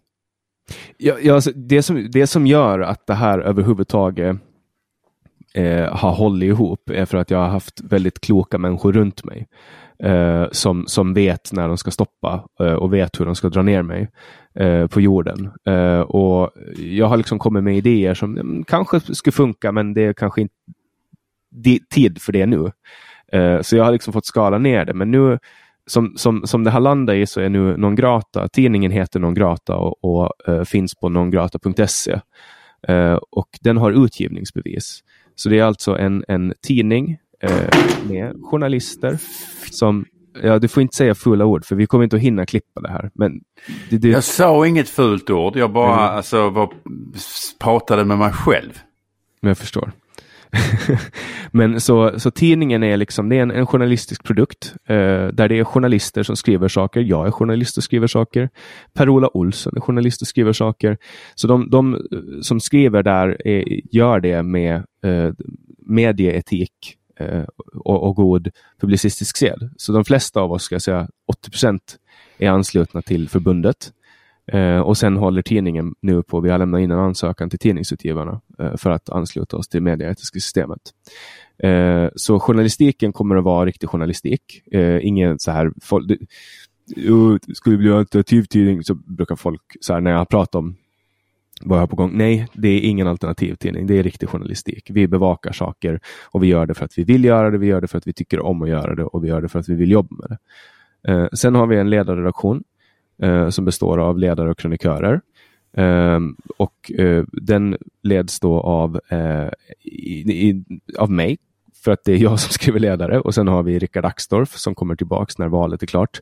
Ja, 0.96 1.14
ja 1.22 1.34
alltså 1.34 1.50
det, 1.54 1.82
som, 1.82 2.10
det 2.10 2.26
som 2.26 2.46
gör 2.46 2.80
att 2.80 3.06
det 3.06 3.14
här 3.14 3.38
överhuvudtaget 3.38 4.36
eh, 5.54 5.96
har 5.96 6.12
hållit 6.12 6.46
ihop 6.46 6.90
är 6.90 7.04
för 7.04 7.18
att 7.18 7.30
jag 7.30 7.38
har 7.38 7.48
haft 7.48 7.80
väldigt 7.80 8.20
kloka 8.20 8.58
människor 8.58 8.92
runt 8.92 9.24
mig. 9.24 9.46
Eh, 10.02 10.46
som, 10.52 10.84
som 10.86 11.14
vet 11.14 11.52
när 11.52 11.68
de 11.68 11.78
ska 11.78 11.90
stoppa 11.90 12.44
eh, 12.60 12.72
och 12.72 12.92
vet 12.92 13.20
hur 13.20 13.24
de 13.24 13.34
ska 13.34 13.48
dra 13.48 13.62
ner 13.62 13.82
mig 13.82 14.10
eh, 14.54 14.86
på 14.86 15.00
jorden. 15.00 15.50
Eh, 15.66 16.00
och 16.00 16.50
Jag 16.76 17.06
har 17.06 17.16
liksom 17.16 17.38
kommit 17.38 17.64
med 17.64 17.76
idéer 17.76 18.14
som 18.14 18.36
mm, 18.36 18.64
kanske 18.64 19.00
skulle 19.00 19.32
funka 19.32 19.72
men 19.72 19.94
det 19.94 20.04
är 20.04 20.12
kanske 20.12 20.40
inte 20.40 20.54
tid 21.94 22.22
för 22.22 22.32
det 22.32 22.46
nu. 22.46 22.72
Eh, 23.32 23.60
så 23.60 23.76
jag 23.76 23.84
har 23.84 23.92
liksom 23.92 24.12
fått 24.12 24.26
skala 24.26 24.58
ner 24.58 24.84
det. 24.84 24.94
Men 24.94 25.10
nu 25.10 25.38
som, 25.86 26.14
som, 26.16 26.46
som 26.46 26.64
det 26.64 26.70
har 26.70 26.80
landat 26.80 27.16
i 27.16 27.26
så 27.26 27.40
är 27.40 27.48
nu 27.48 27.76
Non 27.76 27.94
Grata, 27.94 28.48
tidningen 28.48 28.90
heter 28.90 29.20
Non 29.20 29.34
Grata 29.34 29.76
och, 29.76 30.04
och 30.04 30.48
eh, 30.48 30.64
finns 30.64 30.94
på 30.94 31.08
nongrata.se. 31.08 32.20
Eh, 32.88 33.18
och 33.30 33.48
den 33.60 33.76
har 33.76 34.04
utgivningsbevis. 34.04 35.00
Så 35.34 35.48
det 35.48 35.58
är 35.58 35.64
alltså 35.64 35.98
en, 35.98 36.24
en 36.28 36.54
tidning 36.66 37.18
eh, 37.42 37.78
med 38.08 38.36
journalister 38.42 39.18
som 39.70 40.04
Ja, 40.42 40.58
du 40.58 40.68
får 40.68 40.82
inte 40.82 40.96
säga 40.96 41.14
fulla 41.14 41.44
ord 41.44 41.64
för 41.64 41.76
vi 41.76 41.86
kommer 41.86 42.04
inte 42.04 42.16
att 42.16 42.22
hinna 42.22 42.46
klippa 42.46 42.80
det 42.80 42.88
här. 42.88 43.10
Men 43.14 43.40
det, 43.90 43.98
det... 43.98 44.08
Jag 44.08 44.24
sa 44.24 44.66
inget 44.66 44.88
fult 44.88 45.30
ord, 45.30 45.56
jag 45.56 45.72
bara 45.72 46.04
mm. 46.04 46.16
alltså, 46.16 46.50
var, 46.50 46.72
pratade 47.60 48.04
med 48.04 48.18
mig 48.18 48.32
själv. 48.32 48.78
Jag 49.40 49.58
förstår. 49.58 49.92
Men 51.50 51.80
så, 51.80 52.20
så 52.20 52.30
tidningen 52.30 52.82
är 52.82 52.96
liksom, 52.96 53.28
det 53.28 53.36
är 53.36 53.42
en, 53.42 53.50
en 53.50 53.66
journalistisk 53.66 54.24
produkt 54.24 54.74
eh, 54.84 55.26
där 55.26 55.48
det 55.48 55.58
är 55.58 55.64
journalister 55.64 56.22
som 56.22 56.36
skriver 56.36 56.68
saker. 56.68 57.00
Jag 57.00 57.26
är 57.26 57.30
journalist 57.30 57.76
och 57.76 57.84
skriver 57.84 58.06
saker. 58.06 58.50
Per-Ola 58.94 59.36
Olsson 59.36 59.76
är 59.76 59.80
journalist 59.80 60.22
och 60.22 60.28
skriver 60.28 60.52
saker. 60.52 60.98
Så 61.34 61.46
de, 61.46 61.70
de 61.70 61.94
eh, 61.94 62.00
som 62.42 62.60
skriver 62.60 63.02
där 63.02 63.46
är, 63.46 63.64
gör 63.96 64.20
det 64.20 64.42
med 64.42 64.74
eh, 65.04 65.32
medieetik 65.86 66.96
eh, 67.20 67.44
och, 67.74 68.08
och, 68.08 68.16
god 68.16 68.48
publicistisk 68.80 69.36
sed. 69.36 69.70
Så 69.76 69.92
de 69.92 70.04
flesta 70.04 70.40
av 70.40 70.52
oss, 70.52 70.62
ska 70.62 70.74
jag 70.74 70.82
säga 70.82 71.08
80 71.28 71.50
procent, 71.50 71.96
är 72.38 72.50
anslutna 72.50 73.02
till 73.02 73.28
förbundet. 73.28 73.92
Eh, 74.46 74.80
och 74.80 74.96
sen 74.98 75.16
håller 75.16 75.42
tidningen 75.42 75.94
nu 76.00 76.22
på, 76.22 76.40
vi 76.40 76.50
har 76.50 76.58
lämnat 76.58 76.80
in 76.80 76.90
en 76.90 76.98
ansökan 76.98 77.50
till 77.50 77.58
tidningsutgivarna 77.58 78.40
eh, 78.58 78.76
för 78.76 78.90
att 78.90 79.08
ansluta 79.08 79.56
oss 79.56 79.68
till 79.68 79.82
medieetiska 79.82 80.40
systemet. 80.40 80.80
Eh, 81.58 82.08
så 82.16 82.40
journalistiken 82.40 83.12
kommer 83.12 83.36
att 83.36 83.44
vara 83.44 83.66
riktig 83.66 83.88
journalistik. 83.88 84.62
Eh, 84.72 85.06
ingen 85.06 85.38
så 85.38 85.50
här, 85.50 85.72
folk, 85.82 86.08
det, 86.08 86.16
ska 87.54 87.70
det 87.70 87.76
bli 87.76 87.88
en 87.88 87.96
alternativ 87.96 88.42
tidning 88.42 88.82
så 88.82 88.94
brukar 88.94 89.36
folk, 89.36 89.62
så 89.80 89.92
här, 89.92 90.00
när 90.00 90.10
jag 90.10 90.28
pratar 90.28 90.58
om 90.58 90.76
vad 91.64 91.78
jag 91.78 91.82
har 91.82 91.86
på 91.86 91.96
gång. 91.96 92.10
Nej, 92.14 92.48
det 92.52 92.68
är 92.68 92.80
ingen 92.80 93.06
alternativ 93.06 93.54
tidning. 93.54 93.86
Det 93.86 93.98
är 93.98 94.02
riktig 94.02 94.28
journalistik. 94.28 94.90
Vi 94.90 95.08
bevakar 95.08 95.52
saker 95.52 96.00
och 96.30 96.42
vi 96.42 96.46
gör 96.46 96.66
det 96.66 96.74
för 96.74 96.84
att 96.84 96.98
vi 96.98 97.04
vill 97.04 97.24
göra 97.24 97.50
det. 97.50 97.58
Vi 97.58 97.66
gör 97.66 97.80
det 97.80 97.88
för 97.88 97.98
att 97.98 98.06
vi 98.06 98.12
tycker 98.12 98.40
om 98.40 98.62
att 98.62 98.68
göra 98.68 98.94
det 98.94 99.04
och 99.04 99.24
vi 99.24 99.28
gör 99.28 99.40
det 99.40 99.48
för 99.48 99.58
att 99.58 99.68
vi 99.68 99.74
vill 99.74 99.90
jobba 99.90 100.16
med 100.16 100.30
det. 100.30 100.38
Eh, 101.12 101.28
sen 101.32 101.54
har 101.54 101.66
vi 101.66 101.76
en 101.76 101.90
ledarredaktion 101.90 102.62
eh, 103.22 103.48
som 103.48 103.64
består 103.64 103.98
av 103.98 104.18
ledare 104.18 104.50
och 104.50 104.58
kronikörer. 104.58 105.20
Eh, 105.76 106.20
och 106.56 106.92
eh, 106.98 107.24
den 107.32 107.76
leds 108.02 108.40
då 108.40 108.60
av, 108.60 109.00
eh, 109.08 109.48
i, 109.82 110.48
i, 110.48 110.64
av 110.98 111.10
mig, 111.10 111.38
för 111.84 111.92
att 111.92 112.04
det 112.04 112.12
är 112.12 112.16
jag 112.16 112.40
som 112.40 112.52
skriver 112.52 112.80
ledare. 112.80 113.20
Och 113.20 113.34
sen 113.34 113.48
har 113.48 113.62
vi 113.62 113.78
Rickard 113.78 114.04
Axdorff 114.04 114.56
som 114.56 114.74
kommer 114.74 114.96
tillbaks 114.96 115.38
när 115.38 115.48
valet 115.48 115.82
är 115.82 115.86
klart. 115.86 116.20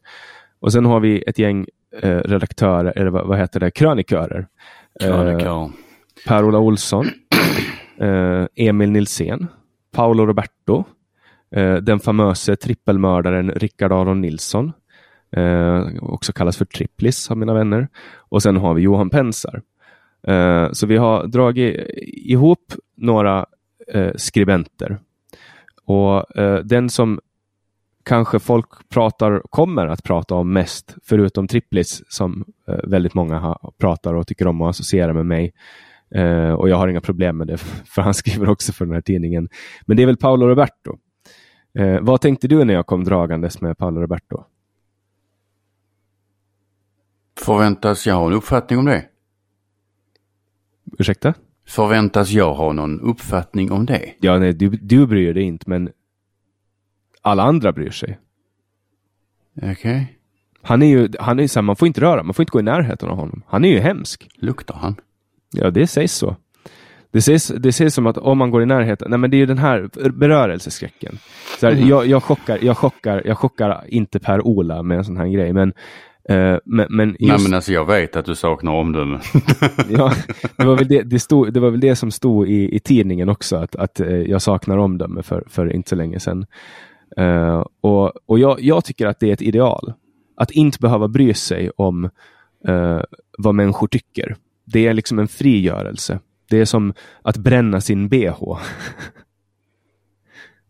Och 0.61 0.73
sen 0.73 0.85
har 0.85 1.01
vi 1.01 1.23
ett 1.27 1.39
gäng 1.39 1.67
eh, 2.03 2.19
redaktörer, 2.19 2.93
eller 2.97 3.11
vad, 3.11 3.27
vad 3.27 3.39
heter 3.39 3.61
det, 3.61 3.71
krönikörer. 3.71 4.47
Krönikör. 5.01 5.71
Per-Ola 6.27 6.59
Olsson, 6.59 7.07
Emil 8.57 8.91
Nilsén, 8.91 9.47
Paolo 9.93 10.27
Roberto, 10.27 10.85
den 11.83 12.01
famöse 12.01 12.57
trippelmördaren 12.57 13.51
Rickard 13.51 13.93
Aron 13.93 14.21
Nilsson, 14.21 14.73
eh, 15.37 15.87
också 16.01 16.33
kallas 16.33 16.57
för 16.57 16.65
Triplis 16.65 17.31
av 17.31 17.37
mina 17.37 17.55
vänner. 17.55 17.89
Och 18.17 18.43
sen 18.43 18.57
har 18.57 18.75
vi 18.75 18.83
Johan 18.83 19.11
Pensar. 19.11 19.63
Eh, 20.27 20.73
så 20.73 20.87
vi 20.87 20.97
har 20.97 21.27
dragit 21.27 21.77
ihop 22.07 22.73
några 22.97 23.47
eh, 23.89 24.13
skribenter. 24.17 24.99
Och 25.85 26.37
eh, 26.37 26.59
den 26.59 26.91
som 26.91 27.21
kanske 28.05 28.39
folk 28.39 28.89
pratar, 28.89 29.43
kommer 29.51 29.87
att 29.87 30.03
prata 30.03 30.35
om 30.35 30.53
mest, 30.53 30.97
förutom 31.05 31.49
Triplis 31.49 32.03
som 32.09 32.45
eh, 32.69 32.79
väldigt 32.85 33.15
många 33.15 33.39
har, 33.39 33.73
pratar 33.79 34.15
och 34.15 34.27
tycker 34.27 34.47
om 34.47 34.63
att 34.63 34.71
associera 34.71 35.13
med 35.13 35.27
mig. 35.27 35.53
Uh, 36.17 36.53
och 36.53 36.69
jag 36.69 36.77
har 36.77 36.89
inga 36.89 37.01
problem 37.01 37.37
med 37.37 37.47
det, 37.47 37.57
för 37.87 38.03
han 38.03 38.15
skriver 38.15 38.49
också 38.49 38.73
för 38.73 38.85
den 38.85 38.95
här 38.95 39.01
tidningen. 39.01 39.49
Men 39.87 39.97
det 39.97 40.03
är 40.03 40.07
väl 40.07 40.17
Paolo 40.17 40.47
Roberto. 40.47 40.99
Uh, 41.79 41.99
vad 42.01 42.21
tänkte 42.21 42.49
du 42.49 42.65
när 42.65 42.75
jag 42.75 42.87
kom 42.87 43.05
dragandes 43.05 43.61
med 43.61 43.79
Paolo 43.79 44.01
Roberto? 44.01 44.45
Förväntas 47.51 48.07
jag 48.07 48.15
ha 48.15 48.27
en 48.27 48.33
uppfattning 48.33 48.79
om 48.79 48.85
det? 48.85 49.05
Ursäkta? 50.99 51.35
Förväntas 51.67 52.31
jag 52.31 52.55
ha 52.55 52.73
någon 52.73 53.01
uppfattning 53.01 53.73
om 53.73 53.87
det? 53.87 54.15
Ja, 54.21 54.39
nej, 54.39 54.53
du, 54.53 54.69
du 54.69 55.07
bryr 55.07 55.35
dig 55.35 55.43
inte, 55.43 55.71
men 55.71 55.91
alla 57.23 57.43
andra 57.43 57.73
bryr 57.73 57.91
sig. 57.91 58.19
Okej. 59.57 59.73
Okay. 59.73 60.05
Han 60.63 60.83
är 60.83 60.87
ju, 60.87 61.09
han 61.21 61.41
är 61.41 61.47
så 61.47 61.59
här, 61.59 61.63
man 61.63 61.77
får 61.77 61.89
inte 61.89 62.01
röra, 62.01 62.23
man 62.23 62.35
får 62.35 62.43
inte 62.43 62.51
gå 62.51 62.61
i 62.61 62.63
närheten 62.63 63.09
av 63.09 63.17
honom. 63.17 63.43
Han 63.47 63.65
är 63.65 63.69
ju 63.69 63.79
hemsk. 63.79 64.29
Luktar 64.35 64.75
han? 64.75 64.97
Ja, 65.53 65.71
det 65.71 65.87
sägs 65.87 66.13
så. 66.13 66.37
Det 67.11 67.23
sägs, 67.23 67.49
det 67.49 67.73
sägs 67.73 67.95
som 67.95 68.07
att 68.07 68.19
om 68.19 68.39
man 68.39 68.51
går 68.51 68.63
i 68.63 68.67
närheten, 68.67 69.11
nej 69.11 69.19
men 69.19 69.31
det 69.31 69.37
är 69.37 69.39
ju 69.39 69.47
den 69.47 69.59
här 69.59 69.89
berörelseskräcken. 70.11 71.19
Så 71.61 71.67
här, 71.67 71.73
mm. 71.73 71.89
jag, 71.89 72.07
jag, 72.07 72.23
chockar, 72.23 72.59
jag, 72.63 72.79
chockar, 72.79 73.23
jag 73.25 73.39
chockar 73.39 73.85
inte 73.89 74.21
Per-Ola 74.21 74.83
med 74.83 74.99
en 74.99 75.05
sån 75.05 75.17
här 75.17 75.29
grej, 75.29 75.53
men 75.53 75.73
Uh, 76.31 76.59
men, 76.65 76.87
men 76.91 77.09
just... 77.09 77.21
Nej 77.21 77.39
men 77.43 77.55
alltså 77.55 77.73
jag 77.73 77.85
vet 77.85 78.17
att 78.17 78.25
du 78.25 78.35
saknar 78.35 78.73
omdöme. 78.73 79.21
ja, 79.91 80.13
det 80.57 80.65
var, 80.65 80.77
väl 80.77 80.89
det, 80.89 81.03
det, 81.03 81.19
stod, 81.19 81.53
det 81.53 81.61
var 81.61 81.71
väl 81.71 81.81
det 81.81 81.97
som 81.97 82.11
stod 82.11 82.49
i, 82.49 82.77
i 82.77 82.81
tidningen 82.81 83.29
också, 83.29 83.57
att, 83.57 83.77
att 83.77 84.01
uh, 84.01 84.23
jag 84.23 84.43
saknar 84.43 84.79
omdöme 84.79 85.23
för, 85.23 85.45
för 85.49 85.73
inte 85.73 85.89
så 85.89 85.97
länge 85.97 86.21
sedan. 86.21 86.47
Uh, 87.21 87.65
och 87.81 88.13
och 88.27 88.39
jag, 88.39 88.61
jag 88.61 88.85
tycker 88.85 89.07
att 89.07 89.21
det 89.21 89.29
är 89.29 89.33
ett 89.33 89.43
ideal. 89.43 89.93
Att 90.37 90.51
inte 90.51 90.79
behöva 90.79 91.09
bry 91.09 91.35
sig 91.35 91.71
om 91.77 92.11
vad 93.39 93.55
människor 93.55 93.87
tycker. 93.87 94.37
Det 94.65 94.87
är 94.87 94.95
liksom 94.95 95.19
en 95.19 95.29
frigörelse. 95.29 96.21
Det 96.51 96.61
är 96.61 96.65
som 96.65 96.95
att 97.23 97.37
bränna 97.37 97.81
sin 97.81 98.09
bh. 98.09 98.35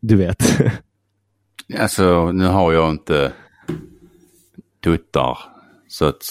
du 0.00 0.16
vet. 0.16 0.61
alltså 1.78 2.33
nu 2.33 2.47
har 2.47 2.73
jag 2.73 2.90
inte 2.90 3.33
tuttar. 4.84 5.38
Så 5.88 6.04
att, 6.04 6.28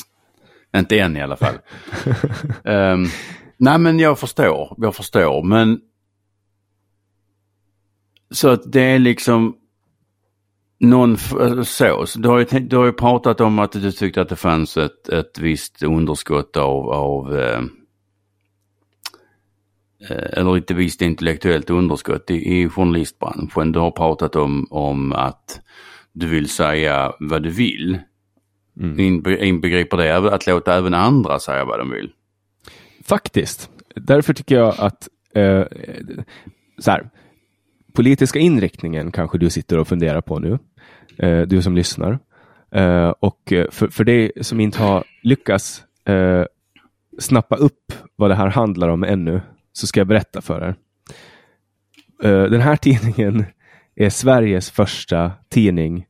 inte 0.76 1.00
än 1.00 1.18
i 1.18 1.22
alla 1.22 1.38
fall. 1.38 1.56
um, 2.64 3.08
Nej 3.58 3.80
men 3.80 4.00
jag 4.00 4.20
förstår, 4.20 4.76
jag 4.78 4.96
förstår 4.96 5.44
men 5.44 5.80
så 8.32 8.50
att 8.50 8.72
det 8.72 8.82
är 8.82 9.00
liksom 9.00 9.56
någon 10.80 11.18
så. 11.66 12.06
så 12.06 12.20
du, 12.20 12.30
har 12.30 12.40
ju, 12.40 12.46
du 12.60 12.78
har 12.78 12.86
ju 12.86 12.94
pratat 12.94 13.42
om 13.42 13.60
att 13.60 13.72
du 13.72 13.92
tyckte 13.92 14.22
att 14.22 14.30
det 14.30 14.36
fanns 14.36 14.78
ett, 14.78 15.10
ett 15.10 15.40
visst 15.40 15.84
underskott 15.84 16.58
av, 16.58 16.90
av 16.90 17.40
ehm, 17.40 17.72
eh, 20.10 20.40
eller 20.40 20.58
ett 20.58 20.72
visst 20.72 21.02
intellektuellt 21.02 21.70
underskott 21.70 22.32
i, 22.32 22.60
i 22.60 22.70
journalistbranschen. 22.70 23.72
Du 23.72 23.80
har 23.80 23.92
pratat 23.92 24.36
om, 24.36 24.68
om 24.70 25.14
att 25.14 25.62
du 26.12 26.28
vill 26.28 26.50
säga 26.50 27.14
vad 27.20 27.44
du 27.44 27.50
vill. 27.50 28.00
Mm. 28.80 29.24
Inbegriper 29.40 29.98
det 29.98 30.34
att 30.34 30.48
låta 30.48 30.78
även 30.78 30.94
andra 30.94 31.40
säga 31.40 31.66
vad 31.66 31.80
de 31.80 31.92
vill? 31.92 32.12
Faktiskt. 33.04 33.70
Därför 33.96 34.34
tycker 34.34 34.56
jag 34.56 34.76
att 34.78 35.08
eh, 35.34 35.64
så 36.78 36.92
här, 36.92 37.10
politiska 37.94 38.40
inriktningen 38.40 39.12
kanske 39.12 39.38
du 39.38 39.50
sitter 39.50 39.80
och 39.80 39.88
funderar 39.88 40.22
på 40.22 40.40
nu, 40.40 40.60
eh, 41.18 41.42
du 41.42 41.62
som 41.62 41.76
lyssnar. 41.76 42.20
Eh, 42.72 43.10
och 43.20 43.54
eh, 43.54 43.70
för, 43.72 43.88
för 43.88 44.04
dig 44.04 44.32
som 44.42 44.60
inte 44.60 44.84
har 44.84 45.04
lyckats 45.24 45.84
eh, 46.06 46.44
snappa 47.20 47.56
upp 47.56 47.94
vad 48.16 48.30
det 48.30 48.36
här 48.36 48.48
handlar 48.48 48.90
om 48.90 49.04
ännu, 49.04 49.42
så 49.72 49.88
ska 49.88 50.00
jag 50.00 50.08
berätta 50.08 50.42
för 50.42 50.62
er. 50.62 50.76
Eh, 52.24 52.44
den 52.44 52.62
här 52.62 52.76
tidningen 52.86 53.46
är 53.96 54.10
Sveriges 54.10 54.72
första 54.72 55.32
tidning 55.50 56.06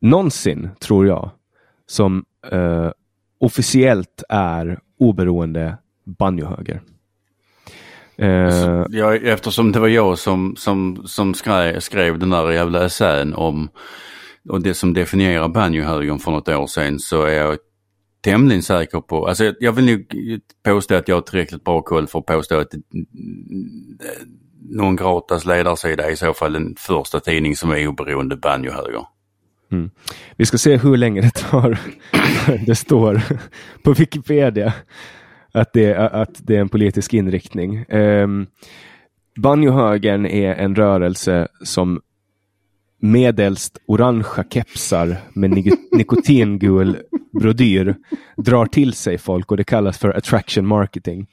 någonsin, 0.00 0.70
tror 0.80 1.06
jag, 1.06 1.30
som 1.90 2.24
eh, 2.52 2.90
officiellt 3.40 4.22
är 4.28 4.78
oberoende 4.98 5.78
banjohöger. 6.18 6.82
Uh, 8.22 8.84
ja, 8.88 9.16
eftersom 9.16 9.72
det 9.72 9.80
var 9.80 9.88
jag 9.88 10.18
som, 10.18 10.56
som, 10.56 11.02
som 11.06 11.34
skrev, 11.34 11.80
skrev 11.80 12.18
den 12.18 12.30
där 12.30 12.50
jävla 12.50 12.84
essän 12.84 13.34
om 13.34 13.68
och 14.48 14.62
det 14.62 14.74
som 14.74 14.94
definierar 14.94 15.48
banjohögern 15.48 16.18
för 16.18 16.30
något 16.30 16.48
år 16.48 16.66
sedan 16.66 16.98
så 16.98 17.22
är 17.22 17.32
jag 17.32 17.58
tämligen 18.20 18.62
säker 18.62 19.00
på, 19.00 19.26
alltså 19.26 19.52
jag 19.60 19.72
vill 19.72 19.86
nog 19.86 20.06
påstå 20.62 20.94
att 20.94 21.08
jag 21.08 21.16
har 21.16 21.20
tillräckligt 21.20 21.64
bra 21.64 21.82
koll 21.82 22.06
för 22.06 22.18
att 22.18 22.26
påstå 22.26 22.58
att 22.58 22.74
någon 24.70 24.96
gratas 24.96 25.44
ledarsida 25.44 26.06
är 26.06 26.10
i 26.10 26.16
så 26.16 26.34
fall 26.34 26.52
den 26.52 26.74
första 26.78 27.20
tidning 27.20 27.56
som 27.56 27.70
är 27.70 27.86
oberoende 27.86 28.36
banjohöger. 28.36 29.04
Mm. 29.72 29.90
Vi 30.36 30.46
ska 30.46 30.58
se 30.58 30.76
hur 30.76 30.96
länge 30.96 31.20
det 31.20 31.30
tar. 31.30 31.78
det 32.66 32.74
står 32.74 33.22
på 33.84 33.92
Wikipedia 33.92 34.72
att 35.52 35.72
det, 35.72 35.94
att 35.94 36.30
det 36.38 36.56
är 36.56 36.60
en 36.60 36.68
politisk 36.68 37.14
inriktning. 37.14 37.84
Um, 37.88 38.46
Banjohögern 39.36 40.26
är 40.26 40.54
en 40.54 40.74
rörelse 40.74 41.48
som 41.64 42.00
medelst 43.00 43.78
orangea 43.86 44.44
kepsar 44.50 45.16
med 45.32 45.50
nikotingul 45.92 46.96
brodyr 47.32 47.96
drar 48.36 48.66
till 48.66 48.92
sig 48.92 49.18
folk 49.18 49.50
och 49.50 49.56
det 49.56 49.64
kallas 49.64 49.98
för 49.98 50.16
attraction 50.16 50.66
marketing. 50.66 51.26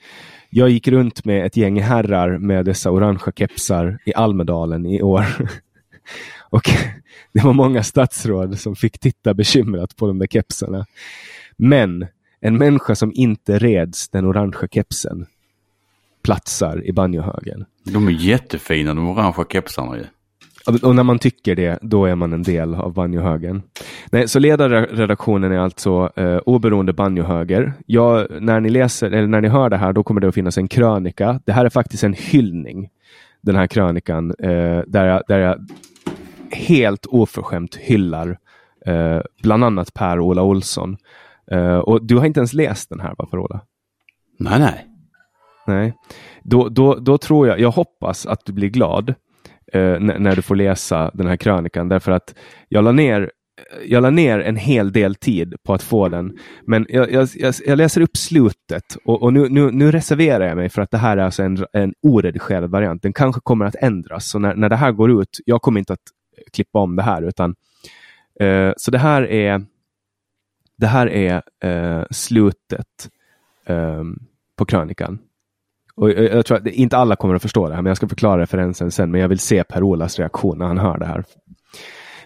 Jag 0.49 0.69
gick 0.69 0.87
runt 0.87 1.25
med 1.25 1.45
ett 1.45 1.57
gäng 1.57 1.81
herrar 1.81 2.37
med 2.37 2.65
dessa 2.65 2.91
orangea 2.91 3.33
kepsar 3.35 3.99
i 4.05 4.13
Almedalen 4.13 4.85
i 4.85 5.01
år. 5.01 5.25
och 6.49 6.69
det 7.33 7.43
var 7.43 7.53
många 7.53 7.83
statsråd 7.83 8.59
som 8.59 8.75
fick 8.75 8.99
titta 8.99 9.33
bekymrat 9.33 9.95
på 9.95 10.07
de 10.07 10.19
där 10.19 10.27
kepsarna. 10.27 10.85
Men 11.57 12.07
en 12.39 12.57
människa 12.57 12.95
som 12.95 13.11
inte 13.15 13.59
reds 13.59 14.09
den 14.09 14.25
orangea 14.25 14.67
kepsen 14.71 15.25
platsar 16.23 16.85
i 16.85 16.91
banjohögen. 16.91 17.65
De 17.83 18.07
är 18.07 18.11
jättefina 18.11 18.93
de 18.93 19.09
orangea 19.09 19.45
kepsarna 19.49 19.97
ju. 19.97 20.03
Och 20.83 20.95
när 20.95 21.03
man 21.03 21.19
tycker 21.19 21.55
det, 21.55 21.79
då 21.81 22.05
är 22.05 22.15
man 22.15 22.33
en 22.33 22.43
del 22.43 22.75
av 22.75 22.93
banjohögen. 22.93 23.61
Nej, 24.11 24.27
så 24.27 24.39
ledarredaktionen 24.39 25.51
är 25.51 25.59
alltså 25.59 26.11
eh, 26.15 26.37
oberoende 26.37 26.93
banjohöger. 26.93 27.73
Ja, 27.85 28.27
när 28.39 28.59
ni 28.59 28.69
läser, 28.69 29.11
eller 29.11 29.27
när 29.27 29.41
ni 29.41 29.47
hör 29.47 29.69
det 29.69 29.77
här, 29.77 29.93
då 29.93 30.03
kommer 30.03 30.21
det 30.21 30.27
att 30.27 30.35
finnas 30.35 30.57
en 30.57 30.67
krönika. 30.67 31.39
Det 31.45 31.51
här 31.51 31.65
är 31.65 31.69
faktiskt 31.69 32.03
en 32.03 32.13
hyllning, 32.13 32.89
den 33.41 33.55
här 33.55 33.67
krönikan, 33.67 34.33
eh, 34.39 34.81
där, 34.87 35.05
jag, 35.05 35.23
där 35.27 35.39
jag 35.39 35.67
helt 36.51 37.05
oförskämt 37.05 37.75
hyllar 37.75 38.37
eh, 38.85 39.21
bland 39.43 39.63
annat 39.63 39.93
Per-Ola 39.93 40.43
Olsson 40.43 40.97
Uh, 41.51 41.77
och 41.77 42.05
du 42.05 42.17
har 42.17 42.25
inte 42.25 42.39
ens 42.39 42.53
läst 42.53 42.89
den 42.89 42.99
här, 42.99 43.13
va, 43.17 43.25
Parola? 43.31 43.61
Nej, 44.39 44.59
nej. 44.59 44.87
Nej. 45.67 45.93
Då, 46.43 46.69
då, 46.69 46.95
då 46.95 47.17
tror 47.17 47.47
jag, 47.47 47.59
jag 47.59 47.71
hoppas 47.71 48.25
att 48.25 48.45
du 48.45 48.53
blir 48.53 48.69
glad 48.69 49.09
uh, 49.75 49.99
när 49.99 50.35
du 50.35 50.41
får 50.41 50.55
läsa 50.55 51.11
den 51.13 51.27
här 51.27 51.37
krönikan, 51.37 51.89
därför 51.89 52.11
att 52.11 52.35
jag 52.69 52.83
la 52.83 52.91
ner 52.91 53.31
jag 53.85 54.01
la 54.01 54.09
ner 54.09 54.39
en 54.39 54.55
hel 54.55 54.91
del 54.91 55.15
tid 55.15 55.55
på 55.63 55.73
att 55.73 55.83
få 55.83 56.09
den, 56.09 56.37
men 56.67 56.85
jag, 56.89 57.11
jag, 57.11 57.27
jag 57.65 57.77
läser 57.77 58.01
upp 58.01 58.17
slutet 58.17 58.83
och, 59.05 59.23
och 59.23 59.33
nu, 59.33 59.49
nu, 59.49 59.71
nu, 59.71 59.91
reserverar 59.91 60.47
jag 60.47 60.57
mig 60.57 60.69
för 60.69 60.81
att 60.81 60.91
det 60.91 60.97
här 60.97 61.17
är 61.17 61.21
alltså 61.21 61.43
en, 61.43 61.65
en 61.73 61.93
oredigerad 62.01 62.71
variant. 62.71 63.01
Den 63.01 63.13
kanske 63.13 63.41
kommer 63.41 63.65
att 63.65 63.75
ändras, 63.75 64.29
så 64.29 64.39
när, 64.39 64.55
när 64.55 64.69
det 64.69 64.75
här 64.75 64.91
går 64.91 65.21
ut, 65.21 65.39
jag 65.45 65.61
kommer 65.61 65.79
inte 65.79 65.93
att 65.93 65.99
klippa 66.53 66.79
om 66.79 66.95
det 66.95 67.03
här, 67.03 67.21
utan 67.21 67.55
eh, 68.39 68.71
så 68.77 68.91
det 68.91 68.97
här 68.97 69.31
är 69.31 69.65
det 70.77 70.87
här 70.87 71.07
är 71.07 71.41
eh, 71.63 72.03
slutet 72.11 73.09
eh, 73.65 74.03
på 74.57 74.65
krönikan. 74.65 75.19
Och 75.95 76.09
jag, 76.09 76.23
jag 76.23 76.45
tror 76.45 76.57
att 76.57 76.67
inte 76.67 76.97
alla 76.97 77.15
kommer 77.15 77.35
att 77.35 77.41
förstå 77.41 77.67
det 77.67 77.75
här, 77.75 77.81
men 77.81 77.89
jag 77.89 77.97
ska 77.97 78.07
förklara 78.07 78.41
referensen 78.41 78.91
sen. 78.91 79.11
Men 79.11 79.21
jag 79.21 79.27
vill 79.27 79.39
se 79.39 79.63
Per-Olas 79.63 80.19
reaktion 80.19 80.57
när 80.57 80.65
han 80.65 80.77
hör 80.77 80.97
det 80.97 81.05
här. 81.05 81.23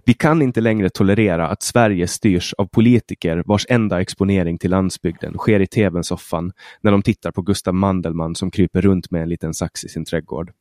Vi 0.06 0.14
kan 0.14 0.42
inte 0.42 0.62
längre 0.62 0.90
tolerera 0.90 1.48
att 1.48 1.64
Sverige 1.64 2.08
styrs 2.08 2.54
av 2.54 2.66
politiker 2.66 3.44
vars 3.46 3.66
enda 3.70 4.02
exponering 4.02 4.58
till 4.58 4.72
landsbygden 4.72 5.34
sker 5.34 5.60
i 5.60 5.68
tv-soffan 5.68 6.52
när 6.82 6.92
de 6.92 7.02
tittar 7.02 7.32
på 7.32 7.42
Gustav 7.42 7.74
Mandelmann 7.74 8.36
som 8.36 8.52
kryper 8.52 8.82
runt 8.82 9.12
med 9.12 9.22
en 9.22 9.30
liten 9.30 9.54
sax 9.54 9.84
i 9.84 9.90
sin 9.90 10.06
trädgård. 10.06 10.52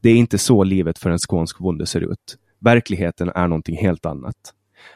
Det 0.00 0.10
är 0.10 0.16
inte 0.16 0.38
så 0.38 0.64
livet 0.64 0.98
för 0.98 1.10
en 1.10 1.18
skånsk 1.18 1.58
bonde 1.58 1.86
ser 1.86 2.00
ut. 2.00 2.38
Verkligheten 2.64 3.28
är 3.34 3.48
någonting 3.48 3.76
helt 3.76 4.06
annat. 4.06 4.36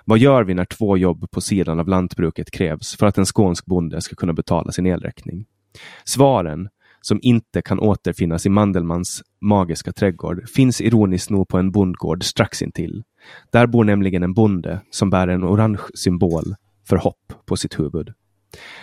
Vad 0.04 0.18
gör 0.18 0.44
vi 0.44 0.54
när 0.54 0.64
två 0.64 0.96
jobb 0.96 1.30
på 1.30 1.40
sidan 1.40 1.80
av 1.80 1.88
lantbruket 1.88 2.50
krävs 2.50 2.96
för 2.96 3.06
att 3.06 3.18
en 3.18 3.24
skånsk 3.24 3.66
bonde 3.66 4.00
ska 4.00 4.16
kunna 4.16 4.32
betala 4.32 4.72
sin 4.72 4.86
elräkning? 4.86 5.46
Svaren, 6.04 6.68
som 7.00 7.18
inte 7.22 7.62
kan 7.62 7.78
återfinnas 7.78 8.46
i 8.46 8.48
Mandelmans 8.48 9.22
magiska 9.40 9.92
trädgård, 9.92 10.48
finns 10.48 10.80
ironiskt 10.80 11.30
nog 11.30 11.48
på 11.48 11.58
en 11.58 11.70
bondgård 11.70 12.24
strax 12.24 12.62
intill. 12.62 13.02
Där 13.52 13.66
bor 13.66 13.84
nämligen 13.84 14.22
en 14.22 14.34
bonde 14.34 14.80
som 14.90 15.10
bär 15.10 15.28
en 15.28 15.44
orange 15.44 15.82
symbol 15.94 16.54
för 16.88 16.96
hopp 16.96 17.32
på 17.46 17.56
sitt 17.56 17.78
huvud. 17.78 18.12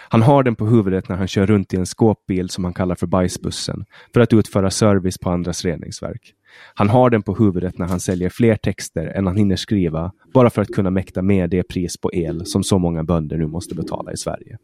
Han 0.09 0.21
har 0.21 0.43
den 0.43 0.55
på 0.55 0.65
huvudet 0.65 1.09
när 1.09 1.15
han 1.15 1.27
kör 1.27 1.45
runt 1.45 1.73
i 1.73 1.77
en 1.77 1.85
skåpbil 1.85 2.49
som 2.49 2.63
han 2.63 2.73
kallar 2.73 2.95
för 2.95 3.07
bajsbussen 3.07 3.85
för 4.13 4.19
att 4.19 4.33
utföra 4.33 4.71
service 4.71 5.17
på 5.17 5.29
andras 5.29 5.65
reningsverk. 5.65 6.33
Han 6.73 6.89
har 6.89 7.09
den 7.09 7.23
på 7.23 7.35
huvudet 7.35 7.77
när 7.77 7.85
han 7.85 7.99
säljer 7.99 8.29
fler 8.29 8.55
texter 8.55 9.05
än 9.05 9.27
han 9.27 9.37
hinner 9.37 9.55
skriva, 9.55 10.11
bara 10.33 10.49
för 10.49 10.61
att 10.61 10.67
kunna 10.67 10.89
mäkta 10.89 11.21
med 11.21 11.49
det 11.49 11.63
pris 11.63 11.97
på 11.97 12.13
el 12.13 12.45
som 12.45 12.63
så 12.63 12.77
många 12.77 13.03
bönder 13.03 13.37
nu 13.37 13.47
måste 13.47 13.75
betala 13.75 14.11
i 14.11 14.17
Sverige. 14.17 14.57